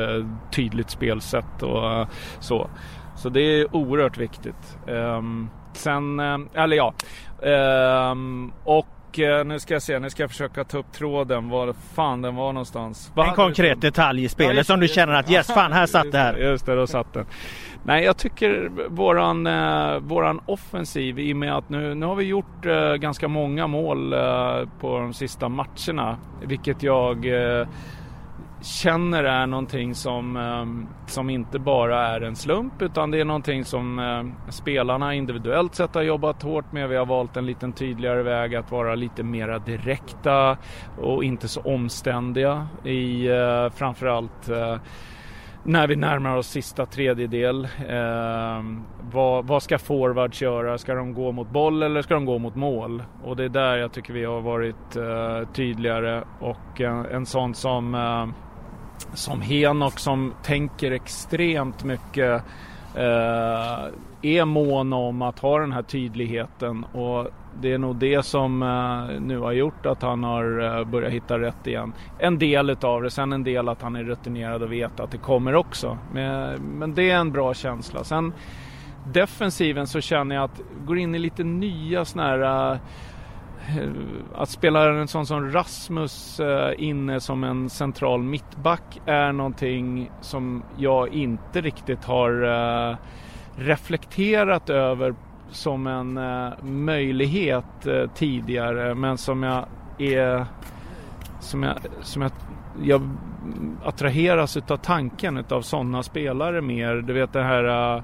tydligt 0.51 0.91
spelsätt 0.91 1.63
och 1.63 2.01
uh, 2.01 2.07
så. 2.41 2.71
Så 3.17 3.29
det 3.29 3.41
är 3.41 3.77
oerhört 3.77 4.19
viktigt. 4.19 4.79
Um, 4.87 5.51
Sen, 5.77 6.21
eh, 6.21 6.39
eller 6.55 6.77
ja. 6.77 6.95
Ehm, 7.43 8.53
och 8.65 9.19
eh, 9.19 9.45
nu 9.45 9.59
ska 9.61 9.75
jag 9.75 9.83
se, 9.83 9.99
nu 9.99 10.11
ska 10.11 10.23
jag 10.23 10.31
försöka 10.31 10.65
ta 10.65 10.79
upp 10.79 10.93
tråden 10.93 11.49
var 11.49 11.75
fan 11.95 12.23
den 12.23 12.35
var 12.35 12.53
någonstans. 12.53 13.13
En 13.17 13.35
konkret 13.35 13.81
detalj 13.81 14.25
i 14.25 14.29
spelet 14.29 14.57
ja, 14.57 14.65
som 14.65 14.81
du 14.81 14.89
känner 14.89 15.15
att 15.15 15.31
yes 15.31 15.47
fan 15.47 15.73
här 15.73 15.87
satt 15.87 16.13
det 16.13 16.19
här. 16.19 16.37
Just 16.51 16.67
det, 16.67 16.75
då 16.75 16.87
satt 16.87 17.13
den. 17.13 17.27
Nej, 17.87 18.05
jag 18.05 18.17
tycker 18.17 18.71
våran, 18.89 19.47
eh, 19.47 19.99
våran 19.99 20.41
offensiv 20.47 21.19
i 21.19 21.33
och 21.33 21.37
med 21.37 21.57
att 21.57 21.69
nu, 21.69 21.95
nu 21.95 22.07
har 22.07 22.15
vi 22.15 22.25
gjort 22.25 22.67
eh, 22.67 22.95
ganska 22.95 23.29
många 23.29 23.67
mål 23.67 24.13
eh, 24.13 24.69
på 24.81 24.99
de 24.99 25.15
sista 25.15 25.49
matcherna. 25.49 26.17
Vilket 26.43 26.83
jag 26.83 27.27
känner 28.65 29.25
är 29.25 29.47
någonting 29.47 29.95
som, 29.95 30.37
ehm, 30.37 30.87
som 31.07 31.31
inte 31.31 31.59
bara 31.59 32.07
är 32.09 32.21
en 32.21 32.37
slump 32.37 32.83
utan 32.83 33.11
det 33.11 33.21
är 33.21 33.25
någonting 33.25 33.65
som 33.65 33.99
ehm, 33.99 34.35
spelarna 34.49 35.15
individuellt 35.15 35.75
sett 35.75 35.95
har 35.95 36.03
jobbat 36.03 36.43
hårt 36.43 36.73
med. 36.73 36.89
Vi 36.89 36.97
har 36.97 37.07
valt 37.07 37.37
en 37.37 37.47
liten 37.47 37.73
tydligare 37.73 38.23
väg 38.23 38.55
att 38.55 38.71
vara 38.71 38.95
lite 38.95 39.23
mera 39.23 39.59
direkta 39.59 40.57
och 40.99 41.25
inte 41.25 41.49
så 41.49 41.61
omständiga 41.61 42.67
i 42.85 43.29
eh, 43.29 43.71
framförallt 43.71 44.49
eh, 44.49 44.77
när 45.65 45.87
vi 45.87 45.97
närmar 45.97 46.37
oss 46.37 46.49
sista 46.49 46.87
tredjedel. 46.87 47.65
Eh, 47.65 48.63
vad, 49.13 49.47
vad, 49.47 49.63
ska 49.63 49.79
forwards 49.79 50.43
göra? 50.43 50.79
Ska 50.79 50.95
de 50.95 51.15
gå 51.15 51.33
mot 51.33 51.51
boll 51.51 51.83
eller 51.83 52.03
ska 52.03 52.15
de 52.15 52.25
gå 52.25 52.39
mot 52.39 52.55
mål? 52.55 53.03
Och 53.25 53.37
det 53.37 53.45
är 53.45 53.49
där 53.49 53.77
jag 53.77 53.93
tycker 53.93 54.13
vi 54.13 54.25
har 54.25 54.41
varit 54.41 54.97
eh, 54.97 55.53
tydligare 55.53 56.25
och 56.41 56.81
en, 56.81 57.07
en 57.07 57.27
sån 57.27 57.55
som 57.55 57.95
eh, 57.95 58.44
som 59.15 59.41
Henok 59.41 59.99
som 59.99 60.35
tänker 60.43 60.91
extremt 60.91 61.85
mycket 61.85 62.43
eh, 62.95 63.85
är 64.23 64.45
mån 64.45 64.93
om 64.93 65.23
att 65.23 65.39
ha 65.39 65.59
den 65.59 65.73
här 65.73 65.83
tydligheten 65.83 66.85
och 66.85 67.29
det 67.61 67.73
är 67.73 67.79
nog 67.79 67.97
det 67.97 68.23
som 68.23 68.63
eh, 68.63 69.21
nu 69.21 69.39
har 69.39 69.53
gjort 69.53 69.87
att 69.87 70.03
han 70.03 70.25
har 70.25 70.79
eh, 70.79 70.85
börjat 70.85 71.13
hitta 71.13 71.39
rätt 71.39 71.67
igen. 71.67 71.93
En 72.19 72.39
del 72.39 72.71
utav 72.71 73.03
det, 73.03 73.11
sen 73.11 73.33
en 73.33 73.45
del 73.45 73.69
att 73.69 73.83
han 73.83 73.97
är 73.97 74.05
rutinerad 74.05 74.63
och 74.63 74.73
vet 74.73 75.01
att 75.01 75.11
det 75.11 75.19
kommer 75.19 75.55
också. 75.55 75.99
Men, 76.13 76.61
men 76.63 76.95
det 76.95 77.11
är 77.11 77.17
en 77.17 77.33
bra 77.33 77.55
känsla. 77.55 78.05
Sen 78.05 78.33
defensiven 79.13 79.87
så 79.87 80.01
känner 80.01 80.35
jag 80.35 80.45
att 80.45 80.61
går 80.87 80.99
in 80.99 81.15
i 81.15 81.19
lite 81.19 81.45
nya 81.45 82.05
sådana 82.05 82.29
här 82.29 82.73
Eh, 82.73 82.79
Eh, 83.69 83.91
att 84.35 84.49
spela 84.49 84.91
en 84.91 85.09
sån 85.09 85.27
som 85.27 85.51
Rasmus 85.51 86.41
eh, 86.41 86.73
inne 86.79 87.21
som 87.21 87.45
en 87.45 87.71
central 87.71 88.23
mittback 88.23 89.01
är 89.07 89.33
någonting 89.33 90.11
som 90.21 90.63
jag 90.77 91.09
inte 91.09 91.61
riktigt 91.61 92.05
har 92.05 92.43
eh, 92.43 92.97
reflekterat 93.57 94.71
över 94.71 95.15
som 95.51 95.87
en 95.87 96.21
möjlighet 96.85 97.65
tidigare 98.15 98.95
men 98.95 99.19
som 99.19 99.43
jag 99.43 99.67
är 99.99 100.47
som 101.41 101.63
jag, 101.63 101.77
som 102.03 102.23
jag, 102.23 102.31
jag 102.83 103.11
attraheras 103.85 104.57
utav 104.57 104.77
tanken 104.77 105.37
utav 105.37 105.63
sådana 105.63 106.03
spelare 106.03 106.61
mer. 106.61 106.95
Du 106.95 107.13
vet 107.13 107.33
det 107.33 107.43
här 107.43 108.03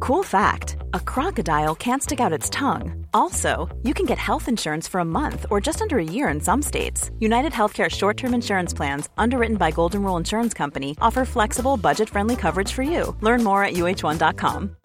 Cool 0.00 0.22
fact 0.22 0.76
a 0.94 1.00
crocodile 1.00 1.74
can't 1.74 2.02
stick 2.02 2.20
out 2.20 2.32
its 2.32 2.48
tongue. 2.48 3.06
Also, 3.12 3.68
you 3.82 3.92
can 3.92 4.06
get 4.06 4.18
health 4.18 4.48
insurance 4.48 4.88
for 4.88 5.00
a 5.00 5.04
month 5.04 5.44
or 5.50 5.60
just 5.60 5.82
under 5.82 5.98
a 5.98 6.04
year 6.04 6.30
in 6.30 6.40
some 6.40 6.62
states. 6.62 7.10
United 7.20 7.52
Healthcare 7.52 7.90
short 7.90 8.16
term 8.16 8.34
insurance 8.34 8.76
plans, 8.76 9.08
underwritten 9.18 9.56
by 9.56 9.70
Golden 9.70 10.02
Rule 10.02 10.16
Insurance 10.16 10.54
Company, 10.54 10.96
offer 11.00 11.24
flexible, 11.24 11.76
budget 11.76 12.08
friendly 12.08 12.34
coverage 12.36 12.72
for 12.72 12.82
you. 12.82 13.14
Learn 13.20 13.44
more 13.44 13.62
at 13.62 13.74
uh1.com. 13.74 14.76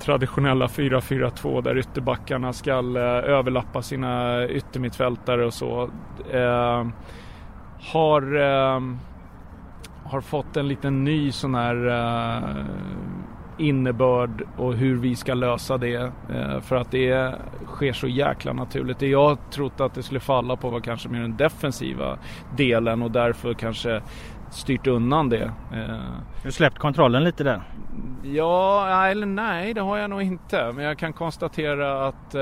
Traditionella 0.00 0.66
4-4-2 0.66 1.62
där 1.62 1.78
ytterbackarna 1.78 2.52
ska 2.52 2.70
eh, 2.70 3.30
överlappa 3.30 3.82
sina 3.82 4.44
yttermittfältare 4.48 5.46
och 5.46 5.54
så. 5.54 5.90
Uh, 6.34 6.88
har. 7.92 8.36
Uh, 8.36 8.80
har 10.10 10.20
fått 10.20 10.56
en 10.56 10.68
liten 10.68 11.04
ny 11.04 11.32
sån 11.32 11.54
här 11.54 11.86
uh, 11.86 12.64
innebörd 13.58 14.46
och 14.56 14.74
hur 14.74 14.96
vi 14.96 15.16
ska 15.16 15.34
lösa 15.34 15.78
det. 15.78 16.12
Uh, 16.30 16.60
för 16.60 16.76
att 16.76 16.90
det 16.90 17.34
sker 17.66 17.92
så 17.92 18.06
jäkla 18.06 18.52
naturligt. 18.52 18.98
Det 18.98 19.08
jag 19.08 19.38
trott 19.50 19.80
att 19.80 19.94
det 19.94 20.02
skulle 20.02 20.20
falla 20.20 20.56
på 20.56 20.70
var 20.70 20.80
kanske 20.80 21.08
mer 21.08 21.20
den 21.20 21.36
defensiva 21.36 22.18
delen 22.56 23.02
och 23.02 23.10
därför 23.10 23.54
kanske 23.54 24.02
styrt 24.50 24.86
undan 24.86 25.28
det. 25.28 25.44
Uh, 25.74 26.00
du 26.44 26.52
släppt 26.52 26.78
kontrollen 26.78 27.24
lite 27.24 27.44
där? 27.44 27.62
Ja, 28.22 29.06
eller 29.06 29.26
nej, 29.26 29.74
det 29.74 29.80
har 29.80 29.98
jag 29.98 30.10
nog 30.10 30.22
inte. 30.22 30.72
Men 30.72 30.84
jag 30.84 30.98
kan 30.98 31.12
konstatera 31.12 32.06
att 32.06 32.34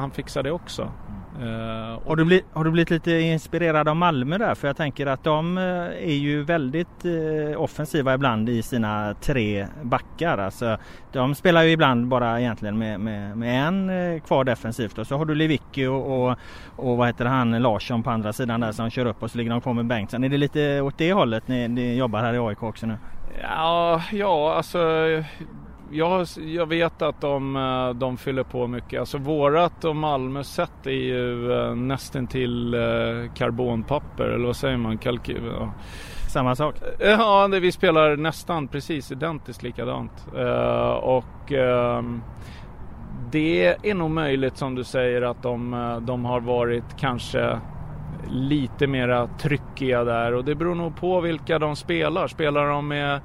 han 0.00 0.10
fixar 0.10 0.42
det 0.42 0.50
också. 0.50 0.92
Uh, 1.42 1.98
har, 2.06 2.16
du 2.16 2.24
blivit, 2.24 2.44
har 2.52 2.64
du 2.64 2.70
blivit 2.70 2.90
lite 2.90 3.12
inspirerad 3.12 3.88
av 3.88 3.96
Malmö 3.96 4.38
där? 4.38 4.54
För 4.54 4.66
jag 4.68 4.76
tänker 4.76 5.06
att 5.06 5.24
de 5.24 5.58
eh, 5.58 5.64
är 6.10 6.14
ju 6.14 6.42
väldigt 6.42 7.04
uh, 7.04 7.60
offensiva 7.60 8.14
ibland 8.14 8.48
i 8.48 8.62
sina 8.62 9.14
tre 9.20 9.66
backar. 9.82 10.38
Alltså, 10.38 10.78
de 11.12 11.34
spelar 11.34 11.62
ju 11.62 11.70
ibland 11.70 12.08
bara 12.08 12.40
egentligen 12.40 12.78
med, 12.78 13.00
med, 13.00 13.36
med 13.36 13.68
en 13.68 13.90
uh, 13.90 14.20
kvar 14.20 14.44
defensivt 14.44 14.98
och 14.98 15.06
så 15.06 15.16
har 15.16 15.24
du 15.24 15.34
Lewicki 15.34 15.86
och, 15.86 16.28
och, 16.28 16.36
och, 16.76 16.96
vad 16.96 17.06
heter 17.06 17.24
han 17.24 17.62
Larsson 17.62 18.02
på 18.02 18.10
andra 18.10 18.32
sidan 18.32 18.60
där 18.60 18.72
som 18.72 18.90
kör 18.90 19.06
upp 19.06 19.22
och 19.22 19.30
så 19.30 19.38
ligger 19.38 19.50
de 19.50 19.60
kvar 19.60 19.72
med 19.72 19.86
Bengtsson. 19.86 20.24
Är 20.24 20.28
det 20.28 20.36
lite 20.36 20.80
åt 20.80 20.98
det 20.98 21.12
hållet 21.12 21.48
ni, 21.48 21.68
ni 21.68 21.96
jobbar 21.96 22.20
här 22.20 22.34
i 22.34 22.38
AIK 22.38 22.62
också 22.62 22.86
nu? 22.86 22.96
Ja, 23.42 24.02
ja 24.12 24.54
alltså 24.54 24.78
jag, 25.90 26.26
jag 26.36 26.66
vet 26.66 27.02
att 27.02 27.20
de, 27.20 27.56
eh, 27.56 27.90
de 27.98 28.16
fyller 28.16 28.42
på 28.42 28.66
mycket. 28.66 29.00
Alltså 29.00 29.18
vårat 29.18 29.84
och 29.84 29.96
Malmö 29.96 30.44
sätt 30.44 30.86
är 30.86 30.90
ju 30.90 31.50
uh, 31.50 31.74
nästan 31.74 32.26
till 32.26 32.74
uh, 32.74 33.32
karbonpapper 33.34 34.24
eller 34.24 34.46
vad 34.46 34.56
säger 34.56 34.76
man? 34.76 34.98
Kalky 34.98 35.36
ja. 35.58 35.72
Samma 36.32 36.56
sak? 36.56 36.74
Ja, 36.98 37.48
det, 37.48 37.60
vi 37.60 37.72
spelar 37.72 38.16
nästan 38.16 38.68
precis 38.68 39.12
identiskt 39.12 39.62
likadant. 39.62 40.26
Och 41.00 41.52
uh, 41.52 42.02
det 43.30 43.76
är 43.82 43.94
nog 43.94 44.10
möjligt 44.10 44.56
som 44.56 44.74
du 44.74 44.84
säger 44.84 45.22
att 45.22 45.42
de, 45.42 45.70
de 46.06 46.24
har 46.24 46.40
varit 46.40 46.96
kanske 46.98 47.58
lite 48.30 48.86
mera 48.86 49.26
tryckiga 49.26 50.04
där 50.04 50.34
och 50.34 50.44
det 50.44 50.54
beror 50.54 50.74
nog 50.74 50.96
på 50.96 51.20
vilka 51.20 51.58
de 51.58 51.76
spelar. 51.76 52.28
Spelar 52.28 52.68
de 52.68 52.88
med 52.88 53.20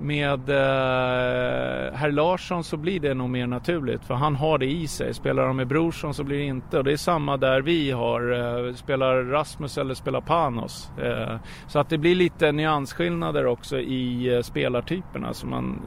med 0.00 0.48
eh, 0.48 1.94
herr 1.94 2.10
Larsson 2.10 2.64
så 2.64 2.76
blir 2.76 3.00
det 3.00 3.14
nog 3.14 3.30
mer 3.30 3.46
naturligt 3.46 4.04
för 4.04 4.14
han 4.14 4.36
har 4.36 4.58
det 4.58 4.66
i 4.66 4.86
sig. 4.86 5.14
Spelar 5.14 5.46
han 5.46 5.56
med 5.56 5.66
Brorsson 5.66 6.14
så 6.14 6.24
blir 6.24 6.38
det 6.38 6.44
inte 6.44 6.78
och 6.78 6.84
det 6.84 6.92
är 6.92 6.96
samma 6.96 7.36
där 7.36 7.60
vi 7.60 7.90
har. 7.90 8.32
Eh, 8.32 8.74
spelar 8.74 9.22
Rasmus 9.22 9.78
eller 9.78 9.94
spelar 9.94 10.20
Panos. 10.20 10.90
Eh, 11.02 11.36
så 11.66 11.78
att 11.78 11.88
det 11.88 11.98
blir 11.98 12.14
lite 12.14 12.52
nyansskillnader 12.52 13.46
också 13.46 13.78
i 13.78 14.34
eh, 14.34 14.42
spelartyperna 14.42 15.34
så 15.34 15.46
man 15.46 15.82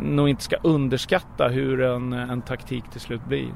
nog 0.00 0.28
inte 0.28 0.42
ska 0.42 0.56
underskatta 0.62 1.48
hur 1.48 1.82
en, 1.82 2.12
en 2.12 2.42
taktik 2.42 2.84
till 2.90 3.00
slut 3.00 3.24
blir. 3.24 3.48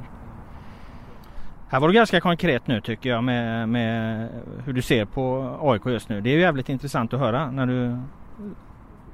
Här 1.68 1.81
var 1.81 1.88
du 1.88 1.94
ganska 1.94 2.20
konkret 2.20 2.66
nu 2.66 2.81
tycker 2.81 3.11
jag 3.11 3.25
med, 3.25 3.68
med 3.68 4.29
hur 4.64 4.72
du 4.72 4.83
ser 4.83 5.05
på 5.05 5.57
AIK 5.61 5.87
just 5.87 6.09
nu. 6.09 6.20
Det 6.20 6.31
är 6.31 6.35
ju 6.35 6.40
jävligt 6.40 6.68
intressant 6.68 7.14
att 7.14 7.20
höra 7.20 7.51
när 7.51 7.66
du 7.66 7.96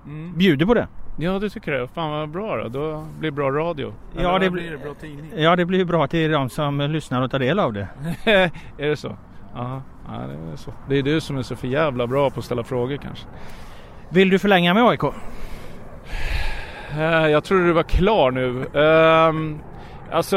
mm. 0.05 0.39
bjuder 0.39 0.67
på 0.67 0.75
det. 0.75 0.89
Ja 1.17 1.39
du 1.39 1.49
tycker 1.49 1.73
det. 1.73 1.89
Fan 1.89 2.11
vad 2.11 2.29
bra 2.29 2.57
då. 2.57 2.69
Då 2.69 3.07
blir 3.19 3.31
det 3.31 3.35
bra 3.35 3.51
radio. 3.51 3.95
Ja 4.17 4.39
det 4.39 4.51
blir 4.51 4.71
det 4.71 4.79
bra 4.79 4.95
tidning. 4.95 5.33
Ja 5.37 5.57
det 5.57 5.65
blir 5.65 5.85
bra 5.85 6.07
till 6.07 6.31
de 6.31 6.51
som 6.51 6.81
lyssnar 6.81 7.23
och 7.23 7.31
tar 7.31 7.39
del 7.39 7.59
av 7.59 7.73
det. 7.73 7.89
är 8.79 8.89
det 8.89 8.97
så? 8.97 9.17
Aha. 9.57 9.83
Ja, 10.09 10.13
det 10.27 10.53
är 10.53 10.57
så. 10.57 10.73
Det 10.89 10.99
är 10.99 11.03
du 11.03 11.21
som 11.21 11.37
är 11.37 11.43
så 11.43 11.57
för 11.57 11.69
jävla 11.69 12.07
bra 12.07 12.31
på 12.31 12.39
att 12.39 12.45
ställa 12.45 12.65
frågor 12.65 12.97
kanske. 12.97 13.27
Vill 14.09 14.31
du 14.31 14.39
förlänga 14.39 14.75
med 14.75 14.85
AIK? 14.85 15.05
Eh, 16.99 17.27
jag 17.27 17.45
tror 17.45 17.65
du 17.65 17.73
var 17.73 17.83
klar 17.83 18.31
nu. 18.31 18.67
Ehm, 18.75 19.59
alltså 20.11 20.37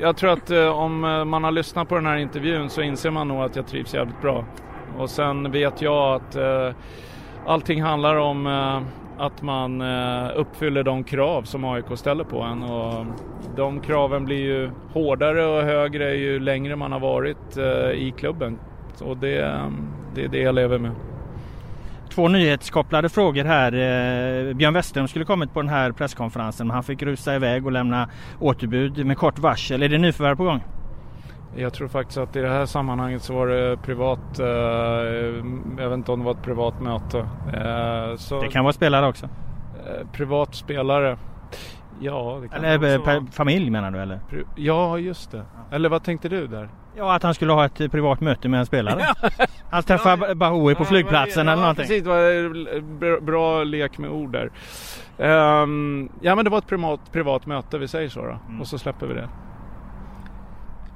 jag 0.00 0.16
tror 0.16 0.30
att 0.30 0.50
eh, 0.50 0.66
om 0.66 1.00
man 1.26 1.44
har 1.44 1.50
lyssnat 1.50 1.88
på 1.88 1.94
den 1.94 2.06
här 2.06 2.16
intervjun 2.16 2.70
så 2.70 2.82
inser 2.82 3.10
man 3.10 3.28
nog 3.28 3.42
att 3.42 3.56
jag 3.56 3.66
trivs 3.66 3.94
jävligt 3.94 4.20
bra. 4.20 4.44
Och 4.98 5.10
sen 5.10 5.50
vet 5.50 5.82
jag 5.82 6.14
att 6.14 6.36
eh, 6.36 6.70
allting 7.46 7.82
handlar 7.82 8.16
om 8.16 8.46
eh, 8.46 8.82
att 9.24 9.42
man 9.42 9.80
eh, 9.80 10.30
uppfyller 10.36 10.82
de 10.82 11.04
krav 11.04 11.42
som 11.42 11.64
AIK 11.64 11.84
ställer 11.94 12.24
på 12.24 12.42
en. 12.42 12.62
Och 12.62 13.06
de 13.56 13.80
kraven 13.80 14.24
blir 14.24 14.40
ju 14.40 14.70
hårdare 14.92 15.46
och 15.46 15.62
högre 15.62 16.14
ju 16.14 16.40
längre 16.40 16.76
man 16.76 16.92
har 16.92 17.00
varit 17.00 17.56
eh, 17.56 17.90
i 17.90 18.14
klubben. 18.16 18.58
Och 19.00 19.16
det, 19.16 19.60
det 20.14 20.24
är 20.24 20.28
det 20.28 20.38
jag 20.38 20.54
lever 20.54 20.78
med. 20.78 20.92
Två 22.10 22.28
nyhetskopplade 22.28 23.08
frågor 23.08 23.44
här. 23.44 23.72
Björn 24.54 24.74
Westerholm 24.74 25.08
skulle 25.08 25.24
kommit 25.24 25.54
på 25.54 25.62
den 25.62 25.68
här 25.68 25.92
presskonferensen 25.92 26.66
men 26.66 26.74
han 26.74 26.84
fick 26.84 27.02
rusa 27.02 27.34
iväg 27.34 27.66
och 27.66 27.72
lämna 27.72 28.08
återbud 28.40 29.06
med 29.06 29.18
kort 29.18 29.38
varsel. 29.38 29.82
Är 29.82 29.88
det 29.88 29.98
nyförvärv 29.98 30.36
på 30.36 30.44
gång? 30.44 30.60
Jag 31.56 31.72
tror 31.72 31.88
faktiskt 31.88 32.18
att 32.18 32.36
i 32.36 32.40
det 32.40 32.48
här 32.48 32.66
sammanhanget 32.66 33.22
så 33.22 33.34
var 33.34 33.46
det 33.46 33.76
privat, 33.76 34.38
eh, 34.38 34.46
jag 35.78 35.88
vet 35.88 35.92
inte 35.92 36.12
om 36.12 36.18
det 36.18 36.24
var 36.24 36.32
ett 36.32 36.42
privat 36.42 36.80
möte. 36.80 37.18
Eh, 37.52 38.16
så, 38.16 38.40
det 38.40 38.48
kan 38.48 38.64
vara 38.64 38.72
spelare 38.72 39.08
också? 39.08 39.28
Eh, 39.86 40.06
privat 40.12 40.54
spelare. 40.54 41.16
Ja, 42.00 42.38
det 42.42 42.48
kan 42.48 42.64
Eller 42.64 42.98
också 42.98 43.10
vara. 43.10 43.26
familj 43.32 43.70
menar 43.70 43.90
du 43.90 43.98
eller? 43.98 44.20
Ja, 44.56 44.98
just 44.98 45.30
det. 45.30 45.42
Eller 45.70 45.88
vad 45.88 46.04
tänkte 46.04 46.28
du 46.28 46.46
där? 46.46 46.68
Ja, 46.96 47.14
att 47.14 47.22
han 47.22 47.34
skulle 47.34 47.52
ha 47.52 47.64
ett 47.64 47.92
privat 47.92 48.20
möte 48.20 48.48
med 48.48 48.60
en 48.60 48.66
spelare. 48.66 49.04
han 49.70 49.82
träffade 49.82 50.28
ja, 50.28 50.34
Bahoui 50.34 50.74
på 50.74 50.82
ja, 50.82 50.86
flygplatsen 50.86 51.46
ja, 51.46 51.52
eller 51.52 51.62
någonting. 51.62 51.82
Precis, 51.82 52.04
det 52.04 52.10
var 52.10 53.20
bra 53.20 53.64
lek 53.64 53.98
med 53.98 54.10
ord 54.10 54.32
där. 54.32 54.50
Um, 55.62 56.08
ja, 56.20 56.34
men 56.34 56.44
det 56.44 56.50
var 56.50 56.58
ett 56.58 56.66
privat, 56.66 57.12
privat 57.12 57.46
möte, 57.46 57.78
vi 57.78 57.88
säger 57.88 58.08
så 58.08 58.20
då. 58.20 58.38
Mm. 58.48 58.60
Och 58.60 58.66
så 58.66 58.78
släpper 58.78 59.06
vi 59.06 59.14
det. 59.14 59.28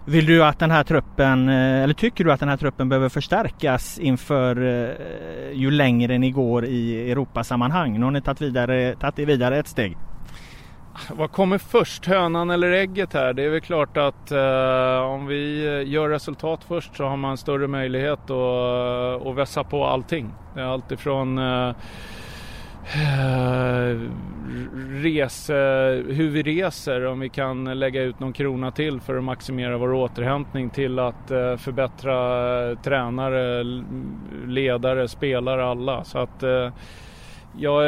Vill 0.09 0.27
du 0.27 0.45
att 0.45 0.59
den 0.59 0.71
här 0.71 0.85
truppen, 0.85 1.49
eh, 1.49 1.83
eller 1.83 1.95
tycker 1.95 2.25
du 2.25 2.33
att 2.33 2.41
den 2.41 2.49
här 2.49 2.57
truppen 2.57 2.89
behöver 2.89 3.09
förstärkas 3.09 3.99
inför 3.99 4.57
eh, 4.57 5.53
ju 5.53 5.71
längre 5.71 6.19
ni 6.19 6.31
går 6.31 6.65
i 6.65 7.11
Europasammanhang? 7.11 7.99
Nu 7.99 8.05
har 8.05 8.11
ni 8.11 8.23
tagit, 8.23 8.41
vidare, 8.41 8.95
tagit 8.95 9.17
det 9.17 9.25
vidare 9.25 9.59
ett 9.59 9.69
steg. 9.69 9.97
Vad 11.11 11.33
kommer 11.33 11.59
först, 11.59 12.07
hönan 12.07 12.51
eller 12.51 12.73
ägget 12.73 13.13
här? 13.13 13.33
Det 13.33 13.43
är 13.43 13.51
väl 13.51 13.61
klart 13.61 13.97
att 13.97 14.31
eh, 14.31 15.01
om 15.01 15.27
vi 15.27 15.67
eh, 15.67 15.93
gör 15.93 16.09
resultat 16.09 16.61
först 16.69 16.97
så 16.97 17.05
har 17.05 17.17
man 17.17 17.37
större 17.37 17.67
möjlighet 17.67 18.31
att, 18.31 19.27
att 19.27 19.37
vässa 19.37 19.65
på 19.65 19.85
allting. 19.87 20.31
Det 20.55 20.61
är 20.61 20.65
alltifrån 20.65 21.39
Eh, 21.39 21.75
Eh, 22.95 23.97
rese, 25.03 25.53
hur 26.09 26.31
vi 26.31 26.43
reser, 26.43 27.07
om 27.07 27.21
vi 27.21 27.29
kan 27.29 27.79
lägga 27.79 28.03
ut 28.03 28.21
någon 28.21 28.33
krona 28.33 28.71
till 28.71 29.01
för 29.01 29.17
att 29.17 29.25
maximera 29.25 29.79
vår 29.79 29.93
återhämtning 29.93 30.71
till 30.71 30.99
att 30.99 31.31
eh, 31.31 31.57
förbättra 31.57 32.71
eh, 32.71 32.79
tränare, 32.79 33.65
ledare, 34.47 35.09
spelare, 35.09 35.65
alla. 35.65 36.05
Så 36.05 36.19
att 36.19 36.43
jag, 37.57 37.85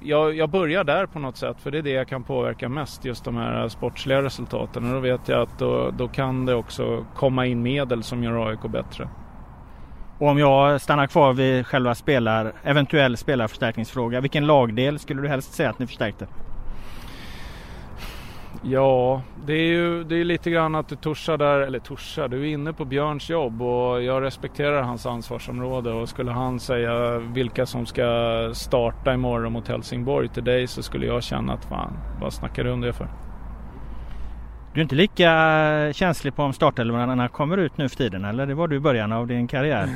jag, 0.00 0.36
jag 0.36 0.50
börjar 0.50 0.84
där 0.84 1.06
på 1.06 1.18
något 1.18 1.36
sätt 1.36 1.60
för 1.60 1.70
det 1.70 1.78
är 1.78 1.82
det 1.82 1.90
jag 1.90 2.08
kan 2.08 2.22
påverka 2.22 2.68
mest, 2.68 3.04
just 3.04 3.24
de 3.24 3.36
här 3.36 3.68
sportsliga 3.68 4.22
resultaten. 4.22 4.86
Och 4.86 4.94
då 4.94 5.00
vet 5.00 5.28
jag 5.28 5.42
att 5.42 5.58
då, 5.58 5.90
då 5.98 6.08
kan 6.08 6.46
det 6.46 6.54
också 6.54 7.06
komma 7.14 7.46
in 7.46 7.62
medel 7.62 8.02
som 8.02 8.22
gör 8.24 8.48
AIK 8.48 8.62
bättre. 8.62 9.08
Och 10.22 10.28
om 10.28 10.38
jag 10.38 10.80
stannar 10.80 11.06
kvar 11.06 11.32
vid 11.32 11.66
själva 11.66 11.94
spelar, 11.94 12.52
eventuell 12.64 13.16
spelarförstärkningsfråga. 13.16 14.20
Vilken 14.20 14.46
lagdel 14.46 14.98
skulle 14.98 15.22
du 15.22 15.28
helst 15.28 15.54
säga 15.54 15.70
att 15.70 15.78
ni 15.78 15.86
förstärkte? 15.86 16.26
Ja, 18.62 19.22
det 19.46 19.52
är 19.52 19.66
ju 19.66 20.04
det 20.04 20.16
är 20.16 20.24
lite 20.24 20.50
grann 20.50 20.74
att 20.74 20.88
du 20.88 20.96
torsar 20.96 21.36
där, 21.36 21.60
eller 21.60 21.78
torsar, 21.78 22.28
du 22.28 22.40
är 22.40 22.52
inne 22.52 22.72
på 22.72 22.84
Björns 22.84 23.30
jobb 23.30 23.62
och 23.62 24.02
jag 24.02 24.22
respekterar 24.22 24.82
hans 24.82 25.06
ansvarsområde 25.06 25.92
och 25.92 26.08
skulle 26.08 26.30
han 26.30 26.60
säga 26.60 27.18
vilka 27.18 27.66
som 27.66 27.86
ska 27.86 28.50
starta 28.54 29.14
imorgon 29.14 29.52
mot 29.52 29.68
Helsingborg 29.68 30.28
till 30.28 30.44
dig 30.44 30.66
så 30.66 30.82
skulle 30.82 31.06
jag 31.06 31.22
känna 31.22 31.52
att 31.52 31.64
fan, 31.64 31.92
vad 32.20 32.32
snackar 32.32 32.64
du 32.64 32.70
om 32.70 32.80
det 32.80 32.92
för? 32.92 33.08
Du 34.74 34.80
är 34.80 34.82
inte 34.82 34.94
lika 34.94 35.28
känslig 35.92 36.36
på 36.36 36.42
om 36.42 36.52
startelvorna 36.52 37.28
kommer 37.28 37.58
ut 37.58 37.78
nu 37.78 37.88
för 37.88 37.96
tiden 37.96 38.24
eller? 38.24 38.46
Det 38.46 38.54
var 38.54 38.68
du 38.68 38.76
i 38.76 38.80
början 38.80 39.12
av 39.12 39.26
din 39.26 39.48
karriär. 39.48 39.88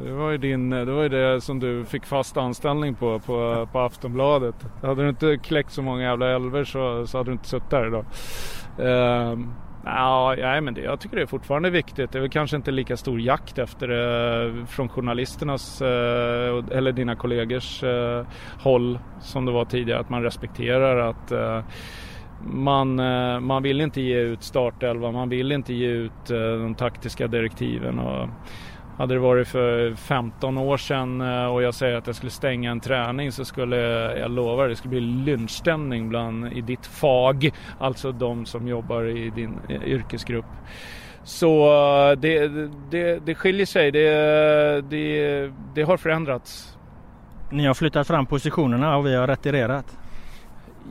det, 0.04 0.12
var 0.12 0.30
ju 0.30 0.38
din, 0.38 0.70
det 0.70 0.92
var 0.92 1.02
ju 1.02 1.08
det 1.08 1.40
som 1.40 1.60
du 1.60 1.84
fick 1.84 2.06
fast 2.06 2.36
anställning 2.36 2.94
på, 2.94 3.18
på, 3.18 3.68
på 3.72 3.78
Aftonbladet. 3.78 4.54
Hade 4.82 5.02
du 5.02 5.08
inte 5.08 5.36
kläckt 5.36 5.72
så 5.72 5.82
många 5.82 6.02
jävla 6.02 6.30
älvor 6.30 6.64
så, 6.64 7.06
så 7.06 7.18
hade 7.18 7.30
du 7.30 7.32
inte 7.32 7.48
suttit 7.48 7.70
där 7.70 7.86
idag. 7.86 8.04
Uh, 8.80 9.38
Ja, 9.84 10.60
men 10.60 10.74
det, 10.74 10.80
jag 10.80 11.00
tycker 11.00 11.16
det 11.16 11.22
är 11.22 11.26
fortfarande 11.26 11.70
viktigt. 11.70 12.12
Det 12.12 12.18
är 12.18 12.20
väl 12.20 12.30
kanske 12.30 12.56
inte 12.56 12.70
lika 12.70 12.96
stor 12.96 13.20
jakt 13.20 13.58
efter 13.58 13.88
det 13.88 14.66
från 14.66 14.88
journalisternas 14.88 15.82
eh, 15.82 16.64
eller 16.70 16.92
dina 16.92 17.16
kollegors 17.16 17.82
eh, 17.82 18.26
håll 18.58 18.98
som 19.20 19.44
det 19.44 19.52
var 19.52 19.64
tidigare. 19.64 20.00
Att 20.00 20.10
man 20.10 20.22
respekterar 20.22 20.98
att 20.98 21.32
man, 22.44 22.98
eh, 22.98 23.40
man 23.40 23.62
vill 23.62 23.80
inte 23.80 24.00
ge 24.00 24.18
ut 24.18 24.42
startelva, 24.42 25.10
man 25.10 25.28
vill 25.28 25.52
inte 25.52 25.74
ge 25.74 25.86
ut 25.86 26.30
eh, 26.30 26.38
de 26.38 26.74
taktiska 26.74 27.26
direktiven. 27.26 27.98
Och 27.98 28.28
hade 28.98 29.14
det 29.14 29.20
varit 29.20 29.48
för 29.48 29.94
15 29.94 30.58
år 30.58 30.76
sedan 30.76 31.20
eh, 31.20 31.46
och 31.46 31.62
jag 31.62 31.74
säger 31.74 31.96
att 31.96 32.06
jag 32.06 32.16
skulle 32.16 32.30
stänga 32.30 32.70
en 32.70 32.80
träning 32.80 33.32
så 33.32 33.44
skulle 33.44 33.76
jag 34.18 34.30
lova 34.30 34.66
det 34.66 34.76
skulle 34.76 34.90
bli 34.90 35.00
lynchstämning 35.00 36.08
bland 36.08 36.52
i 36.52 36.60
ditt 36.60 36.86
fag, 36.86 37.50
alltså 37.78 38.12
de 38.12 38.46
som 38.46 38.68
jobbar 38.68 39.04
i 39.04 39.30
din 39.30 39.58
yrkesgrupp. 39.84 40.46
Så 41.24 41.68
det, 42.18 42.48
det, 42.90 43.26
det 43.26 43.34
skiljer 43.34 43.66
sig, 43.66 43.90
det, 43.90 44.10
det, 44.90 45.52
det 45.74 45.82
har 45.82 45.96
förändrats. 45.96 46.78
Ni 47.50 47.66
har 47.66 47.74
flyttat 47.74 48.06
fram 48.06 48.26
positionerna 48.26 48.96
och 48.96 49.06
vi 49.06 49.14
har 49.14 49.26
retirerat. 49.26 49.98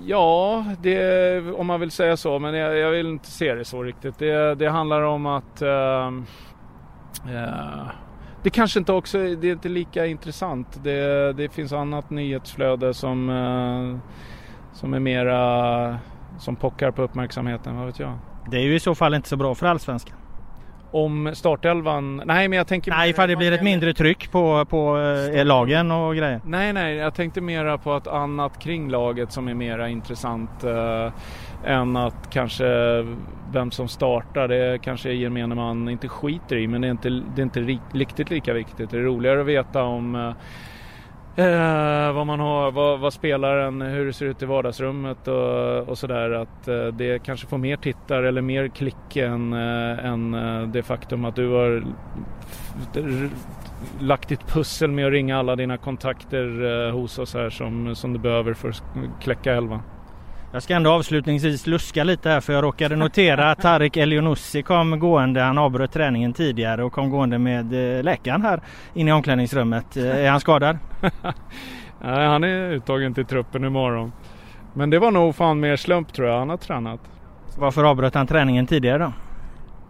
Ja, 0.06 0.66
det, 0.82 1.52
om 1.52 1.68
man 1.68 1.80
vill 1.80 1.92
säga 1.92 2.18
så, 2.18 2.40
men 2.40 2.54
jag, 2.54 2.78
jag, 2.78 2.92
vill 2.92 3.08
inte 3.08 3.32
se 3.32 3.54
det 3.54 3.66
så 3.66 3.84
riktigt. 3.84 4.20
Det, 4.20 4.56
det 4.56 4.70
handlar 4.70 5.02
om 5.02 5.26
att 5.26 5.62
uh, 5.62 6.08
uh, 7.34 7.88
det 8.44 8.50
kanske 8.50 8.80
inte 8.80 8.92
också 8.92 9.18
det 9.18 9.48
är 9.48 9.52
inte 9.52 9.70
lika 9.70 10.06
intressant. 10.06 10.84
Det, 10.84 11.34
det 11.34 11.50
finns 11.50 11.74
annat 11.74 12.10
nyhetsflöde 12.10 12.94
som, 12.94 13.30
uh, 13.30 13.98
som 14.74 14.94
är 14.94 15.00
mera 15.00 16.00
som 16.40 16.56
pockar 16.56 16.92
på 16.92 17.02
uppmärksamheten, 17.02 17.78
vad 17.78 17.86
vet 17.86 18.00
jag. 18.00 18.14
Det 18.52 18.58
är 18.58 18.62
ju 18.62 18.76
i 18.76 18.80
så 18.80 18.96
fall 18.96 19.14
inte 19.14 19.30
så 19.30 19.36
bra 19.36 19.56
för 19.56 19.68
allsvenskan 19.68 20.17
om 21.04 21.32
startelvan... 21.34 22.22
Nej 22.26 22.48
men 22.48 22.58
jag 22.58 22.68
tänker... 22.68 22.92
Nej 22.92 23.10
ifall 23.10 23.30
det 23.30 23.36
blir 23.36 23.52
ett 23.52 23.64
mindre 23.64 23.94
tryck 23.94 24.32
på, 24.32 24.66
på 24.66 24.98
eh, 25.34 25.46
lagen 25.46 25.92
och 25.92 26.16
grejer. 26.16 26.42
Nej 26.46 26.74
nej 26.74 26.96
jag 26.96 27.14
tänkte 27.14 27.42
mera 27.42 27.78
på 27.78 27.94
att 27.94 28.08
annat 28.08 28.60
kring 28.60 28.90
laget 28.90 29.32
som 29.32 29.48
är 29.48 29.54
mera 29.54 29.90
intressant 29.90 30.64
eh, 30.64 31.12
än 31.66 31.96
att 31.96 32.30
kanske 32.30 32.66
vem 33.52 33.72
som 33.72 33.88
startar. 33.88 34.48
Det 34.48 34.82
kanske 34.82 35.12
gemene 35.12 35.56
man 35.56 35.90
inte 35.90 36.08
skiter 36.08 36.56
i 36.56 36.68
men 36.68 36.82
det 36.82 36.88
är 36.88 36.92
inte, 36.92 37.10
det 37.10 37.42
är 37.42 37.44
inte 37.44 37.80
riktigt 37.94 38.30
lika 38.30 38.54
viktigt. 38.54 38.90
Det 38.90 38.98
är 38.98 39.02
roligare 39.02 39.42
att 39.42 39.48
veta 39.48 39.84
om 39.84 40.16
eh, 40.16 40.32
Eh, 41.38 42.14
vad 42.14 42.28
man 42.28 42.40
har, 42.40 42.72
vad, 42.72 43.00
vad 43.00 43.14
spelaren, 43.14 43.82
hur 43.82 44.06
det 44.06 44.14
ser 44.14 44.26
ut 44.26 44.42
i 44.42 44.46
vardagsrummet 44.46 45.28
och, 45.28 45.90
och 45.90 45.98
sådär. 45.98 46.32
Att 46.32 46.68
eh, 46.68 46.86
det 46.86 47.24
kanske 47.24 47.48
får 47.48 47.58
mer 47.58 47.78
tittare 47.78 48.28
eller 48.28 48.42
mer 48.42 48.68
klick 48.68 49.16
än, 49.18 49.54
eh, 49.54 50.06
än 50.06 50.34
eh, 50.34 50.68
det 50.68 50.84
faktum 50.84 51.26
att 51.26 51.36
du 51.36 51.50
har 51.50 51.84
lagt 54.00 54.30
ditt 54.30 54.48
pussel 54.48 54.92
med 54.92 55.06
att 55.06 55.12
ringa 55.12 55.38
alla 55.38 55.56
dina 55.56 55.78
kontakter 55.78 56.66
eh, 56.88 56.94
hos 56.94 57.20
oss 57.20 57.34
här 57.34 57.50
som, 57.50 57.96
som 57.96 58.14
du 58.14 58.20
behöver 58.20 58.54
för 58.54 58.70
att 58.70 58.84
kläcka 59.22 59.54
elvan. 59.54 59.82
Jag 60.52 60.64
ska 60.64 60.76
ändå 60.76 60.92
avslutningsvis 60.92 61.68
luska 61.68 62.04
lite 62.04 62.30
här 62.30 62.42
för 62.42 62.54
jag 62.54 62.64
råkade 62.64 62.96
notera 62.96 63.52
att 63.52 63.62
Tarik 63.62 63.98
Elionossi 63.98 64.64
kom 64.64 65.00
gående. 65.00 65.42
Han 65.42 65.58
avbröt 65.58 65.92
träningen 65.92 66.34
tidigare 66.34 66.84
och 66.84 66.94
kom 66.94 67.10
gående 67.10 67.38
med 67.38 67.98
eh, 67.98 68.04
läkaren 68.04 68.42
här 68.42 68.62
inne 68.94 69.10
i 69.10 69.14
omklädningsrummet. 69.14 69.98
Eh, 69.98 70.26
är 70.26 70.30
han 70.30 70.40
skadad? 70.40 70.78
Nej, 72.02 72.28
han 72.28 72.44
är 72.44 72.72
uttagen 72.72 73.14
till 73.14 73.26
truppen 73.26 73.64
imorgon. 73.64 74.12
Men 74.74 74.90
det 74.90 75.00
var 75.00 75.12
nog 75.12 75.36
fan 75.36 75.60
mer 75.60 75.76
slump 75.76 76.14
tror 76.14 76.28
jag. 76.28 76.40
Han 76.40 76.50
har 76.50 76.58
tränat. 76.58 77.00
Varför 77.58 77.84
avbröt 77.84 78.16
han 78.16 78.28
träningen 78.28 78.68
tidigare 78.68 78.98
då? 78.98 79.14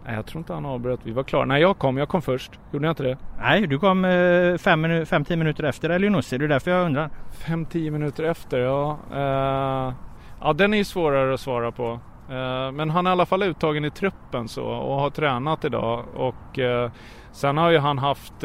Nej, 0.06 0.14
jag 0.14 0.26
tror 0.26 0.38
inte 0.38 0.52
han 0.52 0.66
avbröt. 0.66 1.00
Vi 1.02 1.10
var 1.10 1.22
klara. 1.22 1.44
Nej, 1.44 1.62
jag 1.62 1.78
kom. 1.78 1.98
Jag 1.98 2.08
kom 2.08 2.22
först. 2.22 2.52
Gjorde 2.72 2.86
jag 2.86 2.92
inte 2.92 3.02
det? 3.02 3.18
Nej, 3.38 3.66
du 3.66 3.78
kom 3.78 4.06
5-10 4.06 5.04
fem, 5.04 5.38
minuter 5.38 5.64
efter 5.64 5.90
Elionossi. 5.90 6.38
Det 6.38 6.44
är 6.44 6.48
därför 6.48 6.70
jag 6.70 6.86
undrar. 6.86 7.10
5-10 7.44 7.90
minuter 7.90 8.24
efter, 8.24 8.58
ja. 8.58 8.98
Uh, 9.12 10.07
ja, 10.40 10.52
den 10.52 10.74
är 10.74 10.78
ju 10.78 10.84
svårare 10.84 11.34
att 11.34 11.40
svara 11.40 11.72
på. 11.72 12.00
Uh, 12.30 12.72
men 12.72 12.90
han 12.90 13.06
är 13.06 13.10
i 13.10 13.12
alla 13.12 13.26
fall 13.26 13.42
uttagen 13.42 13.84
i 13.84 13.90
truppen 13.90 14.48
så 14.48 14.64
och 14.64 15.00
har 15.00 15.10
tränat 15.10 15.64
idag. 15.64 16.04
Och 16.16 16.58
uh, 16.58 16.90
sen 17.32 17.58
har 17.58 17.70
ju 17.70 17.78
han 17.78 17.98
haft 17.98 18.44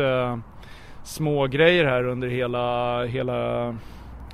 små 1.03 1.47
grejer 1.47 1.85
här 1.85 2.03
under 2.07 2.27
hela, 2.27 3.03
hela 3.03 3.67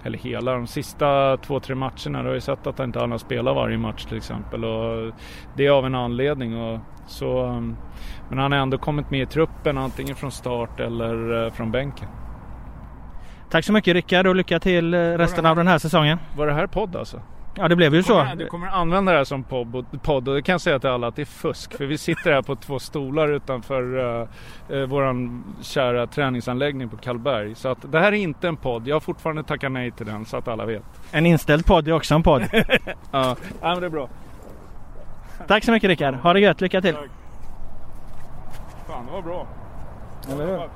eller 0.04 0.18
hela, 0.18 0.54
de 0.54 0.68
sista 0.68 1.38
två, 1.38 1.60
tre 1.60 1.76
matcherna. 1.76 2.22
Du 2.22 2.28
har 2.28 2.34
ju 2.34 2.42
sett 2.42 2.68
att 2.68 2.78
han 2.78 2.88
inte 2.88 3.00
har 3.00 3.18
spelat 3.18 3.56
varje 3.56 3.78
match 3.78 4.06
till 4.06 4.18
exempel. 4.18 4.66
Och 4.66 5.14
det 5.56 5.66
är 5.66 5.72
av 5.72 5.86
en 5.86 5.96
anledning. 5.96 6.62
Och 6.62 6.80
så, 7.08 7.46
men 8.30 8.40
han 8.40 8.52
har 8.52 8.60
ändå 8.60 8.78
kommit 8.78 9.12
med 9.12 9.22
i 9.22 9.26
truppen 9.26 9.78
antingen 9.78 10.16
från 10.16 10.32
start 10.32 10.80
eller 10.80 11.50
från 11.50 11.72
bänken. 11.72 12.08
Tack 13.50 13.66
så 13.66 13.74
mycket 13.74 13.94
Rickard 13.94 14.28
och 14.28 14.36
lycka 14.36 14.60
till 14.60 14.94
resten 14.96 15.46
av 15.46 15.56
den 15.56 15.68
här 15.68 15.78
säsongen. 15.78 16.20
Var 16.38 16.48
det 16.48 16.54
här 16.54 16.68
podd 16.68 16.96
alltså? 16.96 17.22
Ja 17.60 17.68
det 17.68 17.76
blev 17.76 17.96
ju 17.96 18.04
så. 18.04 18.28
Du 18.38 18.48
kommer 18.48 18.68
använda 18.68 19.12
det 19.12 19.18
här 19.18 19.26
som 19.26 19.44
podd 19.44 20.28
och 20.28 20.36
det 20.36 20.42
kan 20.42 20.54
jag 20.54 20.62
säga 20.62 20.80
till 20.80 20.90
alla 20.90 21.08
att 21.08 21.16
det 21.16 21.22
är 21.22 21.26
fusk. 21.26 21.74
För 21.78 21.86
vi 21.86 21.98
sitter 21.98 22.32
här 22.32 22.42
på 22.42 22.56
två 22.56 22.80
stolar 22.80 23.32
utanför 23.32 23.98
uh, 23.98 24.28
uh, 24.72 24.86
våran 24.86 25.44
kära 25.62 26.08
träningsanläggning 26.08 26.90
på 26.90 26.98
Karlberg. 26.98 27.56
Så 27.56 27.70
att 27.70 27.92
det 27.92 28.00
här 28.00 28.12
är 28.12 28.18
inte 28.18 28.48
en 28.48 28.58
podd. 28.58 28.88
Jag 28.88 28.96
har 28.96 29.00
fortfarande 29.00 29.44
tackat 29.44 29.72
nej 29.72 29.92
till 29.92 30.06
den 30.06 30.26
så 30.26 30.38
att 30.38 30.48
alla 30.48 30.66
vet. 30.66 30.84
En 31.12 31.26
inställd 31.26 31.66
podd 31.66 31.88
är 31.88 31.92
också 31.92 32.16
en 32.16 32.24
podd. 32.24 32.42
ja. 32.54 32.66
ja, 33.12 33.36
men 33.62 33.80
det 33.80 33.86
är 33.86 33.90
bra. 33.90 34.10
Tack 35.48 35.64
så 35.64 35.72
mycket 35.72 35.88
Rickard. 35.88 36.16
Ha 36.16 36.34
det 36.34 36.40
gött. 36.40 36.62
Lycka 36.62 36.82
till. 36.82 36.94
Tack. 36.94 37.10
Fan, 38.88 39.06
det 39.06 39.12
var 39.12 39.22
bra. 39.22 39.48
Eller 40.32 40.46
hur? 40.46 40.70